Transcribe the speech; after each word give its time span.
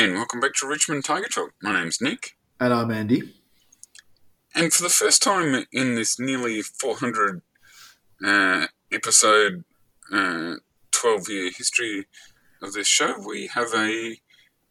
And 0.00 0.14
welcome 0.14 0.40
back 0.40 0.54
to 0.54 0.66
Richmond 0.66 1.04
Tiger 1.04 1.28
Talk. 1.28 1.52
My 1.60 1.74
name's 1.74 2.00
Nick. 2.00 2.34
And 2.58 2.72
I'm 2.72 2.90
Andy. 2.90 3.34
And 4.54 4.72
for 4.72 4.82
the 4.82 4.88
first 4.88 5.22
time 5.22 5.66
in 5.72 5.94
this 5.94 6.18
nearly 6.18 6.62
400 6.62 7.42
uh, 8.24 8.66
episode, 8.90 9.64
uh, 10.10 10.54
12 10.92 11.28
year 11.28 11.50
history 11.54 12.06
of 12.62 12.72
this 12.72 12.88
show, 12.88 13.16
we 13.28 13.48
have 13.48 13.74
a, 13.74 14.16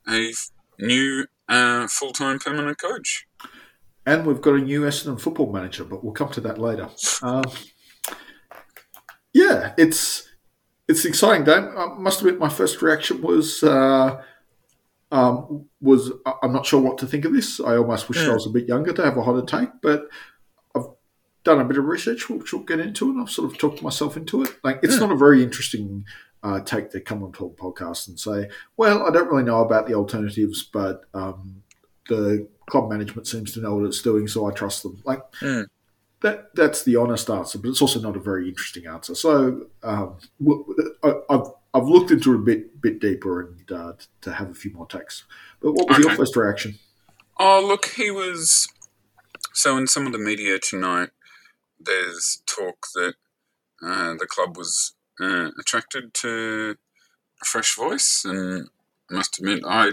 a 0.08 0.32
new 0.80 1.28
uh, 1.48 1.88
full 1.88 2.12
time 2.12 2.40
permanent 2.40 2.80
coach. 2.82 3.28
And 4.08 4.26
we've 4.26 4.42
got 4.42 4.56
a 4.56 4.62
new 4.62 4.82
Essendon 4.82 5.22
football 5.22 5.54
manager, 5.54 5.84
but 5.84 6.04
we'll 6.04 6.14
come 6.14 6.32
to 6.32 6.42
that 6.42 6.58
later. 6.58 6.90
Um, 7.22 7.44
yeah, 9.32 9.76
it's 9.78 10.28
it's 10.88 11.06
exciting 11.06 11.44
day. 11.44 11.54
I 11.54 11.94
must 12.00 12.22
admit, 12.22 12.40
my 12.40 12.50
first 12.50 12.82
reaction 12.82 13.22
was 13.22 13.62
uh, 13.62 14.24
um, 15.12 15.66
was 15.82 16.12
I'm 16.44 16.54
not 16.54 16.66
sure 16.66 16.82
what 16.82 16.98
to 17.00 17.08
think 17.08 17.26
of 17.26 17.34
this. 17.34 17.60
I 17.60 17.78
almost 17.78 18.10
wish 18.10 18.20
yeah. 18.20 18.32
I 18.32 18.34
was 18.34 18.46
a 18.46 18.52
bit 18.52 18.68
younger 18.68 18.94
to 18.94 19.04
have 19.04 19.18
a 19.18 19.24
hotter 19.24 19.46
take, 19.46 19.70
but 19.82 20.08
I've 20.76 20.88
done 21.44 21.60
a 21.60 21.66
bit 21.66 21.78
of 21.78 21.86
research, 21.86 22.30
which 22.30 22.54
we'll 22.54 22.64
get 22.64 22.80
into, 22.80 23.10
and 23.10 23.22
I've 23.22 23.32
sort 23.32 23.52
of 23.52 23.58
talked 23.58 23.82
myself 23.82 24.18
into 24.18 24.44
it. 24.44 24.56
Like, 24.64 24.80
it's 24.84 24.94
yeah. 24.94 25.00
not 25.00 25.12
a 25.12 25.18
very 25.18 25.42
interesting 25.44 26.06
uh, 26.44 26.60
take 26.62 26.92
to 26.92 27.02
come 27.02 27.24
onto 27.24 27.46
a 27.46 27.50
podcast 27.50 28.08
and 28.08 28.20
say, 28.20 28.50
"Well, 28.78 29.08
I 29.08 29.12
don't 29.12 29.30
really 29.30 29.44
know 29.44 29.62
about 29.62 29.88
the 29.88 29.96
alternatives, 29.96 30.64
but 30.64 31.06
um, 31.14 31.64
the 32.08 32.48
club 32.68 32.90
management 32.90 33.28
seems 33.28 33.52
to 33.54 33.62
know 33.62 33.76
what 33.76 33.86
it's 33.86 34.02
doing, 34.02 34.28
so 34.28 34.46
I 34.46 34.52
trust 34.52 34.84
them." 34.84 35.02
Like. 35.06 35.22
Yeah 35.42 35.64
that 36.22 36.54
that's 36.54 36.84
the 36.84 36.96
honest 36.98 37.30
answer, 37.30 37.58
but 37.58 37.70
it's 37.70 37.82
also 37.82 38.00
not 38.00 38.18
a 38.18 38.20
very 38.20 38.50
interesting 38.50 38.88
answer. 38.88 39.16
So 39.16 39.68
um, 39.84 40.18
I've 41.04 41.48
I've 41.74 41.88
looked 41.88 42.12
into 42.12 42.34
it 42.34 42.38
a 42.38 42.40
bit 42.40 42.82
bit 42.82 43.00
deeper 43.00 43.42
and 43.42 43.72
uh, 43.72 43.94
to 44.22 44.34
have 44.34 44.50
a 44.50 44.54
few 44.54 44.72
more 44.72 44.88
takes. 44.88 45.26
But 45.62 45.74
what 45.74 45.88
was 45.88 45.98
okay. 45.98 46.08
your 46.08 46.18
first 46.18 46.36
reaction? 46.36 46.80
Oh, 47.38 47.64
look, 47.66 47.86
he 47.86 48.12
was. 48.12 48.68
So 49.54 49.78
in 49.78 49.88
some 49.88 50.06
of 50.06 50.14
the 50.14 50.20
media 50.20 50.60
tonight, 50.60 51.10
there's 51.80 52.42
talk 52.46 52.88
that 52.96 53.14
uh, 53.84 54.14
the 54.14 54.28
club 54.28 54.58
was 54.58 54.94
uh, 55.22 55.50
attracted 55.60 56.14
to 56.16 56.76
a 57.42 57.46
fresh 57.46 57.76
voice, 57.76 58.24
and 58.26 58.68
I 59.10 59.14
must 59.14 59.40
admit, 59.40 59.64
I 59.66 59.92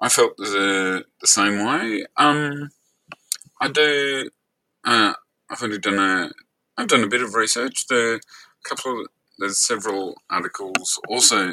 I 0.00 0.08
felt 0.08 0.36
the 0.36 1.04
the 1.20 1.26
same 1.26 1.64
way. 1.64 2.04
Um, 2.16 2.70
I 3.60 3.68
do. 3.68 4.30
Uh, 4.84 5.14
I've 5.50 5.62
only 5.62 5.78
done 5.78 5.98
a 5.98 6.30
I've 6.76 6.88
done 6.88 7.04
a 7.04 7.08
bit 7.08 7.22
of 7.22 7.34
research. 7.34 7.86
The 7.88 8.20
couple 8.64 9.00
of 9.00 9.06
there's 9.38 9.58
several 9.58 10.16
articles 10.30 10.98
also 11.08 11.52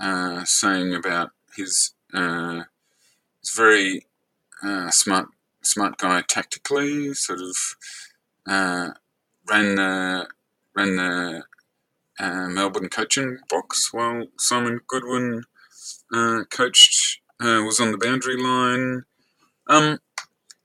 uh, 0.00 0.44
saying 0.44 0.94
about 0.94 1.30
his 1.56 1.94
uh, 2.14 2.62
very 3.56 4.06
uh, 4.62 4.90
smart 4.90 5.28
smart 5.62 5.98
guy 5.98 6.22
tactically. 6.28 7.14
Sort 7.14 7.40
of 7.40 7.56
uh, 8.48 8.90
ran 9.48 9.74
the 9.76 10.28
ran 10.74 10.96
the 10.96 11.42
uh, 12.18 12.48
Melbourne 12.48 12.88
coaching 12.88 13.38
box 13.48 13.92
while 13.92 14.26
Simon 14.38 14.80
Goodwin 14.86 15.44
uh, 16.14 16.44
coached 16.50 17.20
was 17.40 17.80
on 17.80 17.92
the 17.92 17.98
boundary 17.98 18.36
line. 18.36 19.04
Um, 19.66 19.98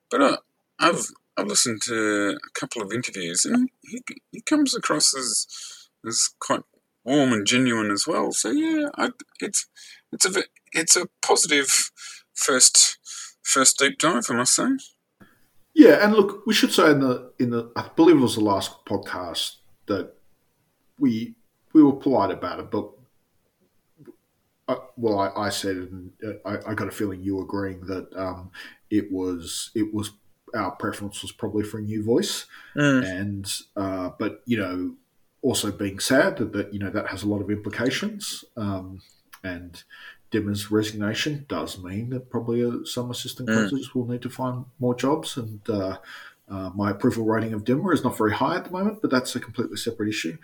but 0.09 0.41
I've 0.79 1.05
I've 1.37 1.47
listened 1.47 1.81
to 1.83 2.37
a 2.37 2.59
couple 2.59 2.81
of 2.81 2.91
interviews, 2.93 3.45
and 3.45 3.69
he, 3.81 4.01
he 4.31 4.41
comes 4.41 4.75
across 4.75 5.15
as 5.15 5.47
as 6.07 6.29
quite 6.39 6.61
warm 7.03 7.33
and 7.33 7.45
genuine 7.45 7.91
as 7.91 8.05
well. 8.07 8.31
So 8.31 8.51
yeah, 8.51 8.89
I, 8.97 9.11
it's 9.39 9.67
it's 10.11 10.25
a 10.25 10.43
it's 10.73 10.95
a 10.95 11.07
positive 11.21 11.91
first 12.33 12.97
first 13.43 13.77
deep 13.77 13.97
dive, 13.97 14.25
I 14.29 14.35
must 14.35 14.55
say. 14.55 14.69
Yeah, 15.73 16.03
and 16.03 16.13
look, 16.13 16.45
we 16.45 16.53
should 16.53 16.71
say 16.71 16.91
in 16.91 16.99
the 16.99 17.31
in 17.39 17.49
the 17.49 17.71
I 17.75 17.89
believe 17.95 18.17
it 18.17 18.21
was 18.21 18.35
the 18.35 18.41
last 18.41 18.85
podcast 18.85 19.57
that 19.87 20.13
we 20.97 21.35
we 21.73 21.83
were 21.83 21.93
polite 21.93 22.31
about 22.31 22.59
it, 22.59 22.71
but 22.71 22.89
uh, 24.67 24.77
well, 24.97 25.19
I, 25.19 25.29
I, 25.45 25.49
said, 25.49 25.75
and 25.75 26.11
uh, 26.25 26.49
I, 26.49 26.71
I, 26.71 26.73
got 26.73 26.87
a 26.87 26.91
feeling 26.91 27.21
you 27.21 27.39
agreeing 27.39 27.81
that 27.81 28.07
um, 28.15 28.49
it 28.89 29.11
was 29.11 29.69
it 29.75 29.93
was 29.93 30.11
our 30.55 30.71
preference 30.71 31.21
was 31.21 31.31
probably 31.31 31.63
for 31.63 31.77
a 31.77 31.81
new 31.81 32.03
voice, 32.03 32.45
mm. 32.75 33.05
and 33.05 33.53
uh, 33.75 34.11
but 34.17 34.41
you 34.45 34.57
know 34.57 34.95
also 35.45 35.71
being 35.71 35.99
sad 35.99 36.37
that, 36.37 36.53
that 36.53 36.73
you 36.73 36.79
know 36.79 36.89
that 36.89 37.07
has 37.07 37.21
a 37.23 37.27
lot 37.27 37.41
of 37.41 37.51
implications, 37.51 38.43
um, 38.57 39.01
and 39.43 39.83
Dimmer's 40.31 40.71
resignation 40.71 41.45
does 41.47 41.81
mean 41.81 42.09
that 42.09 42.31
probably 42.31 42.65
uh, 42.65 42.83
some 42.83 43.11
assistant 43.11 43.47
mm. 43.47 43.55
coaches 43.55 43.93
will 43.93 44.07
need 44.07 44.23
to 44.23 44.29
find 44.29 44.65
more 44.79 44.95
jobs, 44.95 45.37
and 45.37 45.61
uh, 45.69 45.97
uh, 46.49 46.71
my 46.75 46.89
approval 46.91 47.25
rating 47.25 47.53
of 47.53 47.63
Dimmer 47.63 47.93
is 47.93 48.03
not 48.03 48.17
very 48.17 48.33
high 48.33 48.57
at 48.57 48.65
the 48.65 48.71
moment, 48.71 49.01
but 49.01 49.11
that's 49.11 49.35
a 49.35 49.39
completely 49.39 49.77
separate 49.77 50.09
issue. 50.09 50.37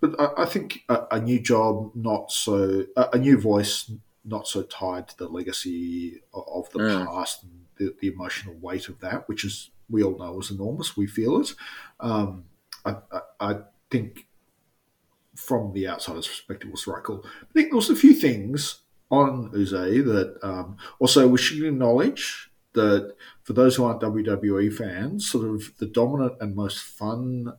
But 0.00 0.20
I, 0.20 0.42
I 0.42 0.44
think 0.44 0.80
a, 0.88 1.04
a, 1.12 1.20
new 1.20 1.40
job, 1.40 1.92
not 1.94 2.30
so 2.30 2.84
a, 2.96 3.10
a 3.14 3.18
new 3.18 3.38
voice, 3.38 3.90
not 4.24 4.46
so 4.46 4.62
tied 4.62 5.08
to 5.08 5.18
the 5.18 5.28
legacy 5.28 6.20
of 6.34 6.70
the 6.70 6.80
mm. 6.80 7.06
past 7.06 7.44
and 7.44 7.52
the, 7.76 7.94
the 8.00 8.08
emotional 8.08 8.56
weight 8.60 8.88
of 8.88 9.00
that, 9.00 9.28
which 9.28 9.44
is 9.44 9.70
we 9.88 10.02
all 10.02 10.18
know 10.18 10.40
is 10.40 10.50
enormous. 10.50 10.96
We 10.96 11.06
feel 11.06 11.40
it. 11.40 11.54
Um, 12.00 12.44
I, 12.84 12.96
I, 13.12 13.20
I, 13.40 13.56
think 13.90 14.26
from 15.36 15.72
the 15.72 15.88
outsider's 15.88 16.28
perspective 16.28 16.70
was 16.70 16.86
right 16.86 17.02
call. 17.02 17.24
I 17.24 17.52
think 17.52 17.70
there 17.70 17.76
was 17.76 17.90
a 17.90 17.96
few 17.96 18.14
things 18.14 18.82
on 19.10 19.50
Yze 19.54 19.70
that 19.70 20.38
um, 20.42 20.76
also 20.98 21.28
we 21.28 21.38
should 21.38 21.62
acknowledge 21.62 22.50
that 22.74 23.14
for 23.42 23.52
those 23.52 23.76
who 23.76 23.84
aren't 23.84 24.00
WWE 24.00 24.72
fans, 24.72 25.28
sort 25.28 25.48
of 25.48 25.76
the 25.78 25.86
dominant 25.86 26.34
and 26.40 26.56
most 26.56 26.82
fun 26.82 27.52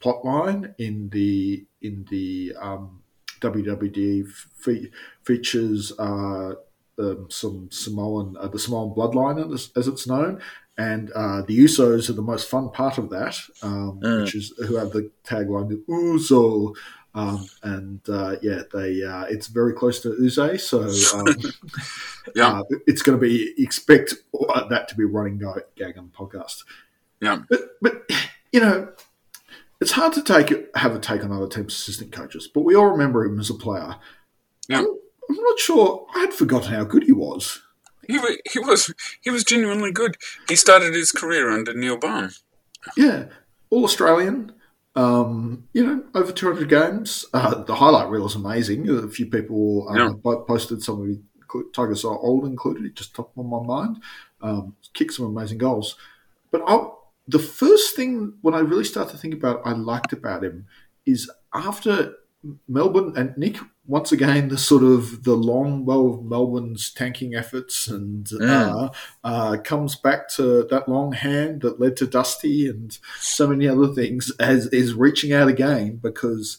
plotline 0.00 0.74
in 0.78 1.08
the 1.10 1.64
in 1.82 2.06
the 2.10 2.54
um, 2.60 3.02
WWE 3.40 4.26
fe- 4.28 4.90
features 5.22 5.92
uh, 5.98 6.54
um, 6.98 7.26
some 7.30 7.68
Samoan, 7.70 8.36
uh, 8.38 8.48
the 8.48 8.58
Samoan 8.58 8.94
bloodline, 8.94 9.52
as, 9.52 9.70
as 9.76 9.88
it's 9.88 10.06
known, 10.06 10.40
and 10.78 11.10
uh, 11.12 11.42
the 11.42 11.58
Usos 11.58 12.10
are 12.10 12.14
the 12.14 12.22
most 12.22 12.48
fun 12.48 12.70
part 12.70 12.98
of 12.98 13.10
that, 13.10 13.38
um, 13.62 14.00
mm. 14.02 14.22
which 14.22 14.34
is 14.34 14.52
who 14.66 14.76
have 14.76 14.90
the 14.90 15.10
tagline 15.24 15.68
the 15.68 15.82
Uso, 15.88 16.74
um, 17.14 17.46
and 17.62 18.00
uh, 18.08 18.36
yeah, 18.42 18.62
they 18.72 19.02
uh, 19.02 19.24
it's 19.24 19.46
very 19.46 19.72
close 19.72 20.00
to 20.02 20.14
Yze, 20.22 20.62
so 20.62 20.82
um, 21.18 21.26
yeah, 22.34 22.60
uh, 22.60 22.62
it's 22.86 23.02
going 23.02 23.18
to 23.18 23.20
be 23.20 23.54
expect 23.58 24.14
that 24.68 24.88
to 24.88 24.94
be 24.94 25.04
running 25.04 25.38
gag 25.76 25.98
on 25.98 26.10
the 26.10 26.16
podcast. 26.16 26.64
Yeah, 27.20 27.42
but 27.48 27.60
but 27.80 28.10
you 28.52 28.60
know. 28.60 28.92
It's 29.78 29.92
hard 29.92 30.14
to 30.14 30.22
take 30.22 30.74
have 30.74 30.94
a 30.94 30.98
take 30.98 31.22
on 31.22 31.30
other 31.30 31.46
teams' 31.46 31.74
assistant 31.74 32.10
coaches, 32.10 32.48
but 32.48 32.62
we 32.62 32.74
all 32.74 32.86
remember 32.86 33.26
him 33.26 33.38
as 33.38 33.50
a 33.50 33.54
player. 33.54 33.96
Yeah. 34.68 34.86
I'm 35.28 35.36
not 35.36 35.58
sure. 35.58 36.06
I 36.14 36.20
had 36.20 36.34
forgotten 36.34 36.72
how 36.72 36.84
good 36.84 37.04
he 37.04 37.12
was. 37.12 37.62
He, 38.06 38.18
he 38.50 38.58
was 38.60 38.94
he 39.20 39.30
was 39.30 39.42
genuinely 39.42 39.90
good. 39.90 40.16
He 40.48 40.54
started 40.56 40.94
his 40.94 41.10
career 41.10 41.50
under 41.50 41.74
Neil 41.74 41.96
Balme. 41.96 42.30
Yeah, 42.96 43.26
all 43.70 43.84
Australian. 43.84 44.52
Um, 44.94 45.68
you 45.74 45.84
know, 45.84 46.04
over 46.14 46.32
200 46.32 46.68
games. 46.68 47.26
Uh, 47.34 47.62
the 47.64 47.74
highlight 47.74 48.08
reel 48.08 48.26
is 48.26 48.34
amazing. 48.34 48.88
A 48.88 49.08
few 49.08 49.26
people 49.26 49.88
um, 49.90 49.96
yeah. 50.24 50.34
posted 50.46 50.82
some 50.82 51.02
of 51.02 51.06
the 51.06 51.20
Tigers 51.74 52.04
are 52.04 52.18
old 52.18 52.44
included. 52.44 52.84
It 52.84 52.94
just 52.94 53.14
topped 53.14 53.36
on 53.36 53.48
my 53.48 53.62
mind. 53.62 54.02
Um, 54.40 54.74
kicked 54.94 55.14
some 55.14 55.26
amazing 55.26 55.58
goals. 55.58 55.96
But 56.50 56.62
I, 56.66 56.88
the 57.28 57.38
first 57.38 57.96
thing 57.96 58.34
when 58.42 58.54
I 58.54 58.60
really 58.60 58.84
start 58.84 59.10
to 59.10 59.16
think 59.16 59.34
about 59.34 59.62
I 59.64 59.72
liked 59.72 60.12
about 60.12 60.44
him 60.44 60.66
is 61.04 61.30
after 61.54 62.14
Melbourne 62.68 63.12
and 63.16 63.36
Nick 63.36 63.56
once 63.86 64.12
again 64.12 64.48
the 64.48 64.58
sort 64.58 64.82
of 64.82 65.24
the 65.24 65.34
long 65.34 65.84
bow 65.84 66.14
of 66.14 66.24
Melbourne's 66.24 66.90
tanking 66.90 67.34
efforts 67.34 67.86
and 67.88 68.26
mm. 68.26 68.50
uh, 68.50 68.90
uh, 69.24 69.56
comes 69.58 69.94
back 69.94 70.28
to 70.30 70.64
that 70.64 70.88
long 70.88 71.12
hand 71.12 71.60
that 71.62 71.80
led 71.80 71.96
to 71.98 72.06
Dusty 72.06 72.68
and 72.68 72.98
so 73.20 73.46
many 73.46 73.68
other 73.68 73.88
things 73.88 74.32
as 74.40 74.66
is 74.68 74.94
reaching 74.94 75.32
out 75.32 75.48
again 75.48 75.96
because 75.96 76.58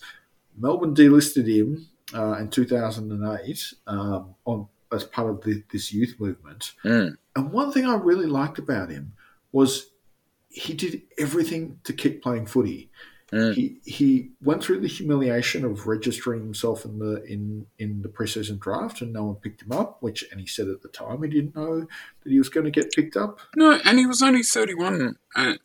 Melbourne 0.57 0.95
delisted 0.95 1.47
him 1.47 1.87
uh, 2.13 2.37
in 2.39 2.49
2008 2.49 3.73
um, 3.87 4.35
on 4.45 4.67
as 4.91 5.03
part 5.03 5.29
of 5.29 5.41
the, 5.41 5.63
this 5.71 5.91
youth 5.91 6.15
movement. 6.17 6.73
Mm. 6.85 7.17
And 7.35 7.51
one 7.51 7.71
thing 7.71 7.85
I 7.85 7.95
really 7.95 8.25
liked 8.25 8.57
about 8.57 8.89
him 8.89 9.13
was 9.51 9.89
he 10.49 10.73
did 10.73 11.01
everything 11.17 11.79
to 11.83 11.93
keep 11.93 12.23
playing 12.23 12.45
footy. 12.45 12.89
Mm. 13.31 13.53
He 13.55 13.79
he 13.83 14.31
went 14.41 14.63
through 14.63 14.79
the 14.79 14.87
humiliation 14.87 15.65
of 15.65 15.85
registering 15.85 16.41
himself 16.41 16.85
in 16.85 16.97
the 16.99 17.21
in 17.25 17.65
in 17.77 18.01
the 18.01 18.07
preseason 18.07 18.57
draft, 18.57 19.01
and 19.01 19.11
no 19.11 19.25
one 19.25 19.35
picked 19.35 19.63
him 19.63 19.73
up. 19.73 20.01
Which, 20.01 20.23
and 20.31 20.39
he 20.39 20.47
said 20.47 20.69
at 20.69 20.81
the 20.81 20.87
time 20.87 21.23
he 21.23 21.29
didn't 21.29 21.55
know 21.55 21.81
that 21.81 22.29
he 22.29 22.37
was 22.37 22.47
going 22.47 22.63
to 22.63 22.71
get 22.71 22.93
picked 22.93 23.17
up. 23.17 23.39
No, 23.55 23.79
and 23.83 23.99
he 23.99 24.05
was 24.05 24.21
only 24.21 24.43
thirty 24.43 24.73
one. 24.73 25.17
Uh, 25.35 25.55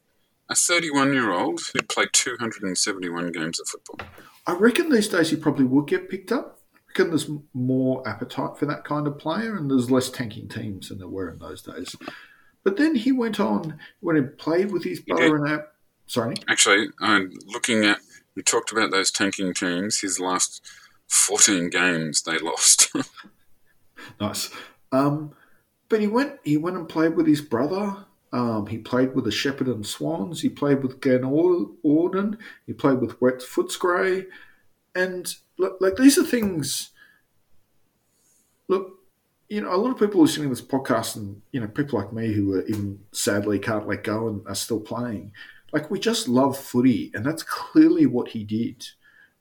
a 0.49 0.57
thirty-one 0.57 1.15
year 1.15 1.31
old 1.31 1.61
who 1.73 1.83
played 1.83 2.09
two 2.13 2.37
hundred 2.41 2.65
and 2.65 2.77
seventy-one 2.77 3.31
games 3.31 3.61
of 3.61 3.69
football. 3.69 4.07
I 4.45 4.55
reckon 4.55 4.91
these 4.91 5.09
days 5.09 5.31
he 5.31 5.37
probably 5.37 5.65
would 5.65 5.87
get 5.87 6.11
picked 6.11 6.33
up. 6.33 6.59
I 6.75 6.81
reckon 6.89 7.11
there's 7.11 7.31
more 7.55 8.07
appetite 8.09 8.57
for 8.59 8.67
that 8.67 8.85
kind 8.85 9.07
of 9.07 9.19
player, 9.19 9.57
and 9.57 9.71
there's 9.71 9.89
less 9.89 10.11
tanking 10.11 10.49
teams 10.49 10.89
than 10.89 10.99
there 10.99 11.07
were 11.07 11.31
in 11.31 11.39
those 11.39 11.63
days. 11.63 11.95
But 12.65 12.77
then 12.77 12.97
he 12.97 13.13
went 13.13 13.39
on 13.39 13.79
when 14.01 14.17
he 14.17 14.23
played 14.23 14.73
with 14.73 14.83
his 14.83 14.99
brother 14.99 15.37
and. 15.37 15.63
Sorry, 16.07 16.35
Actually, 16.49 16.89
I'm 17.01 17.33
looking 17.47 17.85
at. 17.85 17.99
we 18.37 18.43
talked 18.43 18.73
about 18.73 18.91
those 18.91 19.11
tanking 19.11 19.55
teams. 19.55 20.01
His 20.01 20.21
last 20.21 20.63
14 21.09 21.71
games 21.71 22.23
they 22.23 22.39
lost. 22.43 22.93
nice. 24.21 24.51
Um, 24.91 25.33
but 25.89 26.01
he 26.01 26.07
went. 26.07 26.39
He 26.45 26.57
went 26.57 26.77
and 26.77 26.89
played 26.89 27.17
with 27.17 27.27
his 27.27 27.41
brother. 27.41 28.05
Um, 28.33 28.67
he 28.67 28.79
played 28.79 29.15
with 29.15 29.25
the 29.25 29.31
Shepparton 29.31 29.85
Swans. 29.85 30.41
He 30.41 30.49
played 30.49 30.83
with 30.83 31.01
Glen 31.01 31.25
Orden. 31.25 32.39
He 32.67 32.73
played 32.73 33.01
with 33.01 33.21
West 33.21 33.47
Footscray. 33.47 34.27
And 34.95 35.35
look, 35.59 35.77
like 35.81 35.97
these 35.97 36.19
are 36.19 36.25
things. 36.25 36.91
Look, 38.69 38.99
you 39.49 39.61
know, 39.61 39.75
a 39.75 39.77
lot 39.77 39.91
of 39.91 39.99
people 39.99 40.23
listening 40.23 40.49
to 40.49 40.55
this 40.55 40.65
podcast, 40.65 41.17
and 41.17 41.43
you 41.53 41.61
know, 41.61 41.69
people 41.69 41.99
like 41.99 42.13
me 42.13 42.33
who 42.33 42.55
are 42.55 42.63
even 42.67 43.01
sadly 43.13 43.59
can't 43.59 43.87
let 43.87 44.05
go 44.05 44.29
and 44.29 44.47
are 44.49 44.55
still 44.55 44.81
playing. 44.81 45.33
Like 45.73 45.91
we 45.91 45.99
just 45.99 46.29
love 46.29 46.59
footy, 46.59 47.11
and 47.15 47.25
that's 47.25 47.43
clearly 47.43 48.07
what 48.07 48.29
he 48.29 48.45
did. 48.45 48.87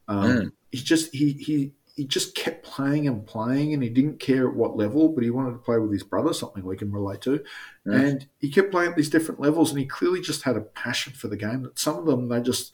Um, 0.07 0.23
mm. 0.23 0.51
He 0.71 0.79
just 0.79 1.13
he 1.13 1.33
he 1.33 1.73
he 1.95 2.05
just 2.05 2.35
kept 2.35 2.65
playing 2.65 3.07
and 3.07 3.25
playing, 3.25 3.73
and 3.73 3.83
he 3.83 3.89
didn't 3.89 4.19
care 4.19 4.47
at 4.47 4.55
what 4.55 4.77
level, 4.77 5.09
but 5.09 5.23
he 5.23 5.29
wanted 5.29 5.51
to 5.51 5.57
play 5.57 5.77
with 5.77 5.91
his 5.91 6.03
brother, 6.03 6.33
something 6.33 6.63
we 6.63 6.77
can 6.77 6.91
relate 6.91 7.21
to. 7.21 7.43
And 7.85 8.27
he 8.39 8.49
kept 8.49 8.71
playing 8.71 8.91
at 8.91 8.95
these 8.95 9.09
different 9.09 9.41
levels, 9.41 9.71
and 9.71 9.79
he 9.79 9.85
clearly 9.85 10.21
just 10.21 10.43
had 10.43 10.55
a 10.55 10.61
passion 10.61 11.13
for 11.13 11.27
the 11.27 11.37
game. 11.37 11.63
That 11.63 11.77
some 11.77 11.97
of 11.97 12.05
them 12.05 12.29
they 12.29 12.41
just 12.41 12.71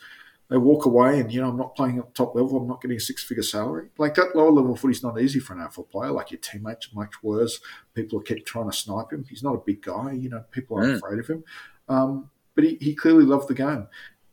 they 0.49 0.57
walk 0.57 0.85
away 0.85 1.19
and 1.19 1.31
you 1.31 1.41
know 1.41 1.49
I'm 1.49 1.57
not 1.57 1.75
playing 1.75 1.97
at 1.99 2.07
the 2.07 2.13
top 2.13 2.35
level. 2.35 2.57
I'm 2.57 2.67
not 2.67 2.81
getting 2.81 2.97
a 2.97 3.01
six 3.01 3.23
figure 3.23 3.43
salary. 3.43 3.89
Like 3.97 4.15
that 4.15 4.35
lower 4.35 4.51
level 4.51 4.75
footy's 4.75 5.03
not 5.03 5.19
easy 5.19 5.39
for 5.39 5.53
an 5.53 5.59
AFL 5.59 5.89
player. 5.89 6.11
Like 6.11 6.31
your 6.31 6.39
teammates 6.39 6.87
are 6.87 6.95
much 6.95 7.21
worse. 7.21 7.59
People 7.93 8.21
keep 8.21 8.45
trying 8.45 8.69
to 8.69 8.77
snipe 8.77 9.11
him. 9.11 9.25
He's 9.27 9.43
not 9.43 9.55
a 9.55 9.63
big 9.65 9.81
guy. 9.81 10.13
You 10.13 10.29
know 10.29 10.43
people 10.51 10.77
are 10.77 10.83
mm. 10.83 10.95
afraid 10.97 11.19
of 11.19 11.27
him. 11.27 11.43
Um, 11.89 12.29
but 12.57 12.65
he, 12.65 12.77
he 12.81 12.95
clearly 12.95 13.23
loved 13.23 13.47
the 13.47 13.53
game. 13.53 13.87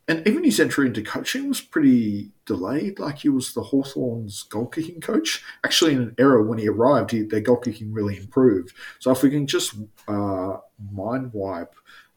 And 0.09 0.27
even 0.27 0.45
his 0.45 0.59
entry 0.59 0.87
into 0.87 1.03
coaching 1.03 1.47
was 1.47 1.61
pretty 1.61 2.31
delayed. 2.47 2.99
Like 2.99 3.19
he 3.19 3.29
was 3.29 3.53
the 3.53 3.63
Hawthorn's 3.63 4.43
goal 4.45 4.67
kicking 4.67 5.01
coach. 5.01 5.45
Actually, 5.63 5.93
in 5.93 6.03
an 6.03 6.15
era 6.19 6.43
when 6.43 6.59
he 6.59 6.67
arrived, 6.69 7.11
he, 7.11 7.23
their 7.23 7.41
goal 7.41 7.59
kicking 7.59 7.93
really 7.93 8.17
improved. 8.17 8.73
So 8.99 9.11
if 9.11 9.23
we 9.23 9.31
can 9.31 9.47
just 9.47 9.75
uh, 10.09 10.57
mind 10.93 11.33
wipe 11.35 11.75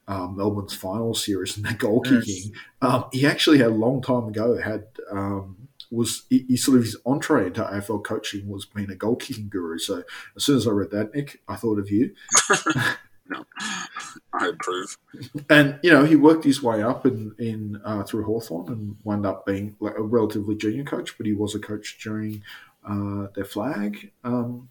uh, 0.07 0.27
Melbourne's 0.27 0.73
final 0.73 1.13
series 1.13 1.57
and 1.57 1.65
their 1.65 1.73
goal 1.73 2.01
kicking, 2.01 2.53
um, 2.81 3.05
he 3.11 3.27
actually 3.27 3.57
had 3.57 3.67
a 3.67 3.71
long 3.71 4.01
time 4.01 4.29
ago 4.29 4.57
had 4.57 4.85
um, 5.11 5.67
was 5.91 6.23
he, 6.29 6.45
he, 6.47 6.57
sort 6.57 6.77
of 6.77 6.83
his 6.83 6.97
entree 7.05 7.47
into 7.47 7.63
AFL 7.63 8.03
coaching 8.03 8.47
was 8.47 8.65
being 8.65 8.89
a 8.89 8.95
goal 8.95 9.17
kicking 9.17 9.49
guru. 9.49 9.77
So 9.77 10.03
as 10.35 10.43
soon 10.43 10.57
as 10.57 10.67
I 10.67 10.71
read 10.71 10.91
that, 10.91 11.13
Nick, 11.13 11.41
I 11.47 11.55
thought 11.55 11.79
of 11.79 11.91
you. 11.91 12.13
no, 13.29 13.45
I 14.33 14.47
approve. 14.47 14.97
And 15.49 15.79
you 15.83 15.91
know, 15.91 16.05
he 16.05 16.15
worked 16.15 16.43
his 16.43 16.61
way 16.61 16.81
up 16.81 17.05
in 17.05 17.33
in 17.37 17.81
uh, 17.83 18.03
through 18.03 18.25
Hawthorn 18.25 18.71
and 18.71 18.97
wound 19.03 19.25
up 19.25 19.45
being 19.45 19.75
like 19.79 19.97
a 19.97 20.01
relatively 20.01 20.55
junior 20.55 20.83
coach, 20.83 21.17
but 21.17 21.25
he 21.25 21.33
was 21.33 21.55
a 21.55 21.59
coach 21.59 21.99
during 22.01 22.43
uh, 22.87 23.27
their 23.35 23.45
flag. 23.45 24.11
Um, 24.23 24.69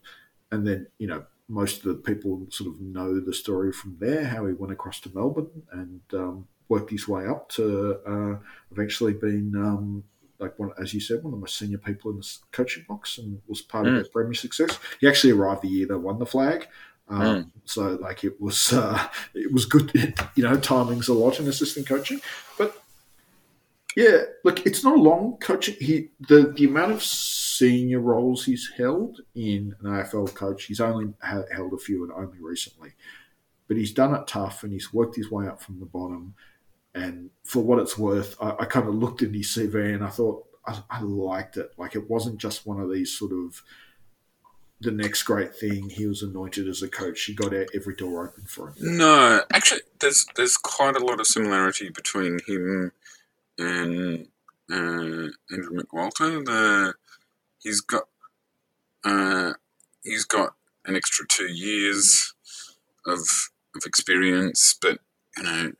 and 0.50 0.66
then 0.66 0.86
you 0.98 1.06
know, 1.06 1.24
most 1.48 1.78
of 1.78 1.84
the 1.84 1.94
people 1.94 2.46
sort 2.50 2.70
of 2.70 2.80
know 2.80 3.20
the 3.20 3.34
story 3.34 3.72
from 3.72 3.96
there, 4.00 4.24
how 4.24 4.46
he 4.46 4.52
went 4.52 4.72
across 4.72 5.00
to 5.00 5.10
Melbourne 5.14 5.62
and 5.72 6.00
um, 6.12 6.48
worked 6.68 6.90
his 6.90 7.06
way 7.08 7.26
up 7.26 7.48
to 7.50 7.98
uh, 8.06 8.38
eventually 8.70 9.14
being. 9.14 9.52
Um, 9.56 10.04
like 10.38 10.58
one, 10.58 10.70
as 10.78 10.92
you 10.92 11.00
said, 11.00 11.22
one 11.22 11.32
of 11.32 11.38
the 11.38 11.40
most 11.40 11.56
senior 11.56 11.78
people 11.78 12.10
in 12.10 12.18
the 12.18 12.36
coaching 12.52 12.84
box, 12.86 13.16
and 13.16 13.40
was 13.46 13.62
part 13.62 13.86
mm. 13.86 13.88
of 13.88 13.94
their 13.94 14.12
Premier 14.12 14.34
success. 14.34 14.78
He 15.00 15.08
actually 15.08 15.32
arrived 15.32 15.62
the 15.62 15.68
year 15.68 15.86
they 15.86 15.94
won 15.94 16.18
the 16.18 16.26
flag, 16.26 16.68
um, 17.08 17.20
mm. 17.20 17.50
So 17.64 17.98
like 18.00 18.24
it 18.24 18.40
was 18.40 18.72
uh, 18.72 19.08
it 19.34 19.52
was 19.52 19.64
good, 19.64 19.92
you 20.34 20.42
know, 20.42 20.56
timings 20.56 21.08
a 21.08 21.12
lot 21.12 21.38
in 21.40 21.48
assistant 21.48 21.86
coaching, 21.86 22.20
but 22.58 22.82
yeah, 23.96 24.22
look, 24.44 24.66
it's 24.66 24.84
not 24.84 24.98
a 24.98 25.00
long 25.00 25.38
coaching. 25.38 25.76
He 25.80 26.10
the 26.28 26.52
the 26.56 26.64
amount 26.64 26.92
of 26.92 27.02
senior 27.02 28.00
roles 28.00 28.44
he's 28.44 28.70
held 28.76 29.20
in 29.34 29.74
an 29.80 29.86
AFL 29.90 30.34
coach, 30.34 30.64
he's 30.64 30.80
only 30.80 31.12
held 31.22 31.72
a 31.72 31.78
few 31.78 32.02
and 32.04 32.12
only 32.12 32.38
recently, 32.40 32.92
but 33.68 33.76
he's 33.76 33.92
done 33.92 34.14
it 34.14 34.26
tough 34.26 34.62
and 34.62 34.72
he's 34.72 34.92
worked 34.92 35.16
his 35.16 35.30
way 35.30 35.46
up 35.46 35.62
from 35.62 35.80
the 35.80 35.86
bottom. 35.86 36.34
And 36.94 37.30
for 37.44 37.62
what 37.62 37.78
it's 37.78 37.98
worth, 37.98 38.36
I, 38.40 38.50
I 38.60 38.64
kind 38.64 38.88
of 38.88 38.94
looked 38.94 39.22
at 39.22 39.34
his 39.34 39.48
CV 39.48 39.94
and 39.94 40.04
I 40.04 40.08
thought 40.08 40.46
I, 40.66 40.82
I 40.90 41.00
liked 41.02 41.56
it. 41.56 41.72
Like 41.76 41.94
it 41.94 42.08
wasn't 42.08 42.38
just 42.38 42.66
one 42.66 42.80
of 42.80 42.90
these 42.90 43.16
sort 43.16 43.32
of 43.32 43.62
the 44.80 44.90
next 44.90 45.22
great 45.22 45.56
thing. 45.56 45.88
He 45.90 46.06
was 46.06 46.22
anointed 46.22 46.68
as 46.68 46.82
a 46.82 46.88
coach. 46.88 47.22
He 47.24 47.34
got 47.34 47.52
every 47.52 47.94
door 47.94 48.28
open 48.28 48.44
for 48.44 48.68
him. 48.68 48.74
No, 48.98 49.40
actually, 49.52 49.80
there's 50.00 50.26
there's 50.36 50.56
quite 50.56 50.96
a 50.96 51.04
lot 51.04 51.20
of 51.20 51.26
similarity 51.26 51.88
between 51.88 52.38
him 52.46 52.92
and 53.58 54.28
uh, 54.70 55.30
Andrew 55.50 55.80
McQualter. 55.80 56.44
The 56.44 56.94
he's 57.62 57.80
got 57.80 58.04
uh, 59.04 59.54
he's 60.02 60.24
got 60.24 60.54
an 60.84 60.96
extra 60.96 61.26
two 61.28 61.50
years 61.52 62.34
of 63.06 63.20
of 63.74 63.82
experience, 63.86 64.76
but 64.80 64.98
you 65.36 65.42
know. 65.42 65.72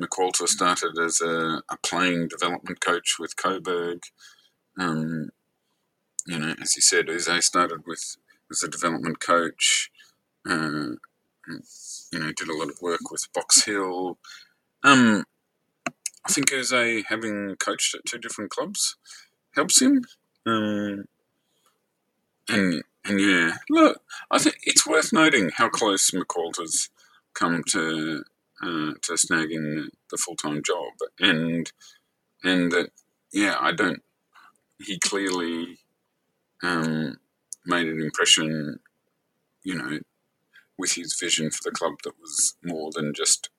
McQualter 0.00 0.46
started 0.46 0.96
as 0.96 1.20
a, 1.20 1.60
a 1.68 1.76
playing 1.82 2.28
development 2.28 2.80
coach 2.80 3.16
with 3.18 3.34
Coburg. 3.36 4.04
Um, 4.78 5.30
you 6.24 6.38
know, 6.38 6.54
as 6.62 6.76
you 6.76 6.82
said, 6.82 7.08
Yze 7.08 7.44
started 7.44 7.84
with 7.84 8.16
as 8.50 8.62
a 8.62 8.68
development 8.68 9.20
coach. 9.20 9.90
Uh, 10.48 10.96
you 12.12 12.18
know, 12.18 12.32
did 12.32 12.48
a 12.48 12.56
lot 12.56 12.70
of 12.70 12.80
work 12.82 13.10
with 13.10 13.32
Box 13.32 13.64
Hill. 13.64 14.18
Um, 14.84 15.24
I 16.26 16.32
think 16.32 16.52
as 16.52 16.72
a 16.72 17.02
having 17.08 17.56
coached 17.56 17.94
at 17.94 18.04
two 18.04 18.18
different 18.18 18.50
clubs 18.50 18.96
helps 19.54 19.80
him. 19.80 20.04
Um, 20.46 21.04
and 22.48 22.82
and 23.04 23.20
yeah, 23.20 23.52
look, 23.70 24.02
I 24.30 24.38
think 24.38 24.56
it's 24.64 24.86
worth 24.86 25.12
noting 25.12 25.50
how 25.54 25.68
close 25.68 26.10
McQualter's 26.10 26.90
come 27.34 27.62
to 27.70 28.24
uh, 28.62 28.92
to 29.02 29.12
snagging 29.12 29.88
the 30.10 30.16
full 30.16 30.36
time 30.36 30.62
job, 30.64 30.92
and 31.18 31.70
and 32.42 32.72
that 32.72 32.90
yeah, 33.32 33.56
I 33.60 33.72
don't. 33.72 34.02
He 34.80 34.98
clearly 34.98 35.78
um, 36.62 37.18
made 37.68 37.86
an 37.86 38.00
impression, 38.00 38.80
you 39.62 39.74
know, 39.76 40.00
with 40.78 40.92
his 40.92 41.18
vision 41.18 41.50
for 41.50 41.60
the 41.64 41.70
club 41.70 41.94
that 42.04 42.18
was 42.20 42.56
more 42.62 42.90
than 42.94 43.12
just 43.14 43.50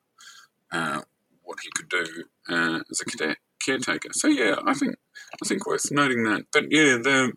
uh, 0.72 1.01
what 1.44 1.60
he 1.63 1.70
could 1.75 1.89
do 1.89 2.25
uh, 2.50 2.80
as 2.89 3.01
a 3.01 3.06
cadet 3.06 3.38
caretaker. 3.63 4.10
So 4.13 4.28
yeah, 4.28 4.56
I 4.66 4.74
think 4.74 4.96
I 5.42 5.48
think 5.48 5.66
worth 5.66 5.92
noting 5.92 6.24
that. 6.24 6.46
But 6.51 6.66
yeah, 6.72 6.98
the 6.98 7.34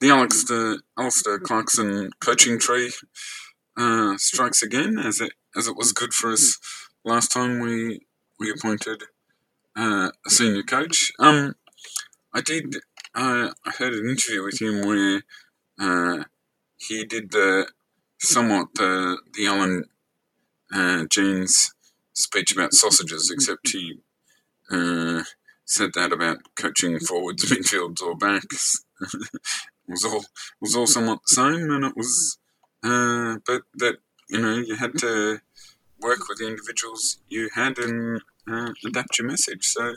the 0.00 0.10
Alastair, 0.10 0.76
Alastair 0.98 1.38
Clarkson 1.38 2.10
coaching 2.20 2.58
tree 2.58 2.92
uh, 3.76 4.16
strikes 4.18 4.62
again, 4.62 4.98
as 4.98 5.20
it 5.20 5.32
as 5.56 5.66
it 5.68 5.76
was 5.76 5.92
good 5.92 6.12
for 6.12 6.32
us 6.32 6.58
last 7.04 7.32
time 7.32 7.60
we 7.60 8.00
we 8.38 8.50
appointed 8.50 9.04
uh, 9.76 10.10
a 10.26 10.30
senior 10.30 10.62
coach. 10.62 11.12
Um, 11.18 11.54
I 12.34 12.40
did 12.42 12.76
I, 13.16 13.50
I 13.64 13.70
heard 13.70 13.94
an 13.94 14.10
interview 14.10 14.44
with 14.44 14.60
him 14.60 14.86
where 14.86 15.22
uh, 15.80 16.24
he 16.76 17.04
did 17.04 17.30
the 17.30 17.66
somewhat 18.18 18.68
the 18.74 19.18
the 19.32 19.46
Alan 19.46 19.84
uh, 20.72 21.04
Jeans 21.10 21.72
speech 22.12 22.52
about 22.52 22.74
sausages, 22.74 23.30
except 23.30 23.70
he 23.70 24.00
uh, 24.70 25.22
said 25.64 25.90
that 25.94 26.12
about 26.12 26.38
coaching 26.56 26.98
forwards, 26.98 27.44
midfields, 27.50 28.02
or 28.02 28.14
backs. 28.16 28.84
it 29.00 29.30
was 29.88 30.04
all 30.04 30.24
was 30.60 30.76
all 30.76 30.86
somewhat 30.86 31.20
the 31.26 31.34
same, 31.34 31.70
and 31.70 31.86
it 31.86 31.96
was, 31.96 32.38
uh, 32.84 33.36
but 33.46 33.62
that 33.76 33.96
you 34.28 34.40
know 34.40 34.56
you 34.56 34.76
had 34.76 34.98
to 34.98 35.40
work 36.00 36.28
with 36.28 36.36
the 36.38 36.46
individuals 36.46 37.18
you 37.28 37.48
had 37.54 37.78
and 37.78 38.20
uh, 38.46 38.72
adapt 38.84 39.18
your 39.18 39.26
message. 39.26 39.64
So 39.64 39.94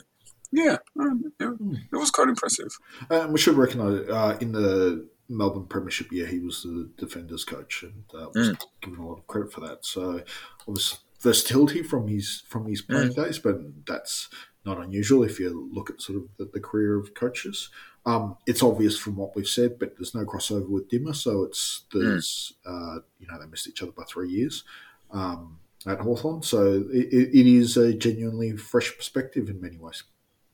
yeah, 0.52 0.76
um, 0.98 1.32
it, 1.38 1.44
it, 1.92 1.96
was 1.96 2.10
quite 2.10 2.28
impressive. 2.28 2.76
Uh, 3.08 3.28
we 3.30 3.38
should 3.38 3.56
recognise 3.56 4.08
uh, 4.08 4.36
in 4.40 4.52
the 4.52 5.08
Melbourne 5.30 5.66
Premiership 5.66 6.10
year, 6.12 6.26
he 6.26 6.40
was 6.40 6.64
the 6.64 6.90
defenders 6.98 7.44
coach 7.44 7.84
and 7.84 8.04
uh, 8.14 8.28
was 8.34 8.50
mm. 8.50 8.60
given 8.82 8.98
a 8.98 9.06
lot 9.06 9.18
of 9.18 9.26
credit 9.28 9.52
for 9.52 9.60
that. 9.60 9.86
So, 9.86 10.22
obviously, 10.66 10.98
versatility 11.20 11.82
from 11.82 12.08
his 12.08 12.42
from 12.48 12.66
his 12.66 12.82
playing 12.82 13.12
mm. 13.12 13.24
days, 13.24 13.38
but 13.38 13.86
that's 13.86 14.28
not 14.66 14.78
unusual 14.78 15.22
if 15.22 15.38
you 15.38 15.70
look 15.72 15.88
at 15.88 16.02
sort 16.02 16.18
of 16.18 16.24
the, 16.36 16.50
the 16.52 16.60
career 16.60 16.98
of 16.98 17.14
coaches. 17.14 17.70
Um, 18.04 18.36
it's 18.46 18.62
obvious 18.62 18.98
from 18.98 19.16
what 19.16 19.36
we've 19.36 19.46
said, 19.46 19.78
but 19.78 19.96
there's 19.96 20.14
no 20.14 20.24
crossover 20.24 20.68
with 20.68 20.88
Dimmer, 20.88 21.14
so 21.14 21.44
it's 21.44 21.84
there's 21.92 22.54
mm. 22.66 22.96
uh, 22.96 23.00
you 23.20 23.28
know 23.28 23.38
they 23.38 23.46
missed 23.46 23.68
each 23.68 23.82
other 23.82 23.92
by 23.92 24.04
three 24.04 24.30
years. 24.30 24.64
Um, 25.12 25.58
at 25.86 26.00
Hawthorn. 26.00 26.42
So 26.42 26.84
it, 26.92 27.08
it 27.12 27.46
is 27.46 27.76
a 27.76 27.94
genuinely 27.94 28.56
fresh 28.56 28.94
perspective 28.96 29.48
in 29.48 29.60
many 29.60 29.78
ways. 29.78 30.02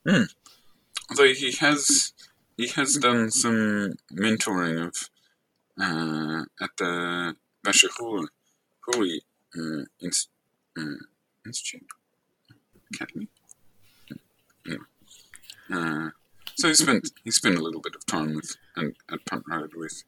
Mm. 0.06 0.32
Although 1.10 1.32
he 1.34 1.52
has 1.52 2.12
he 2.56 2.68
has 2.68 2.96
done 2.96 3.30
some 3.30 3.94
mentoring 4.12 4.86
of 4.86 5.10
uh, 5.80 6.44
at 6.62 6.70
the 6.78 7.34
Bachar 7.64 7.90
Houli, 7.98 8.28
Houli 8.86 9.18
uh, 9.58 9.84
Inst- 10.00 10.30
uh, 10.78 11.04
Institute 11.44 11.88
Academy. 12.94 13.28
Yeah. 14.64 14.76
Uh, 15.72 16.10
so 16.54 16.68
he 16.68 16.74
spent 16.74 17.10
he 17.24 17.30
spent 17.30 17.58
a 17.58 17.62
little 17.62 17.80
bit 17.80 17.96
of 17.96 18.06
time 18.06 18.34
with 18.34 18.56
and 18.76 18.94
at 19.10 19.24
Punt 19.26 19.44
Road 19.50 19.72
with 19.74 20.04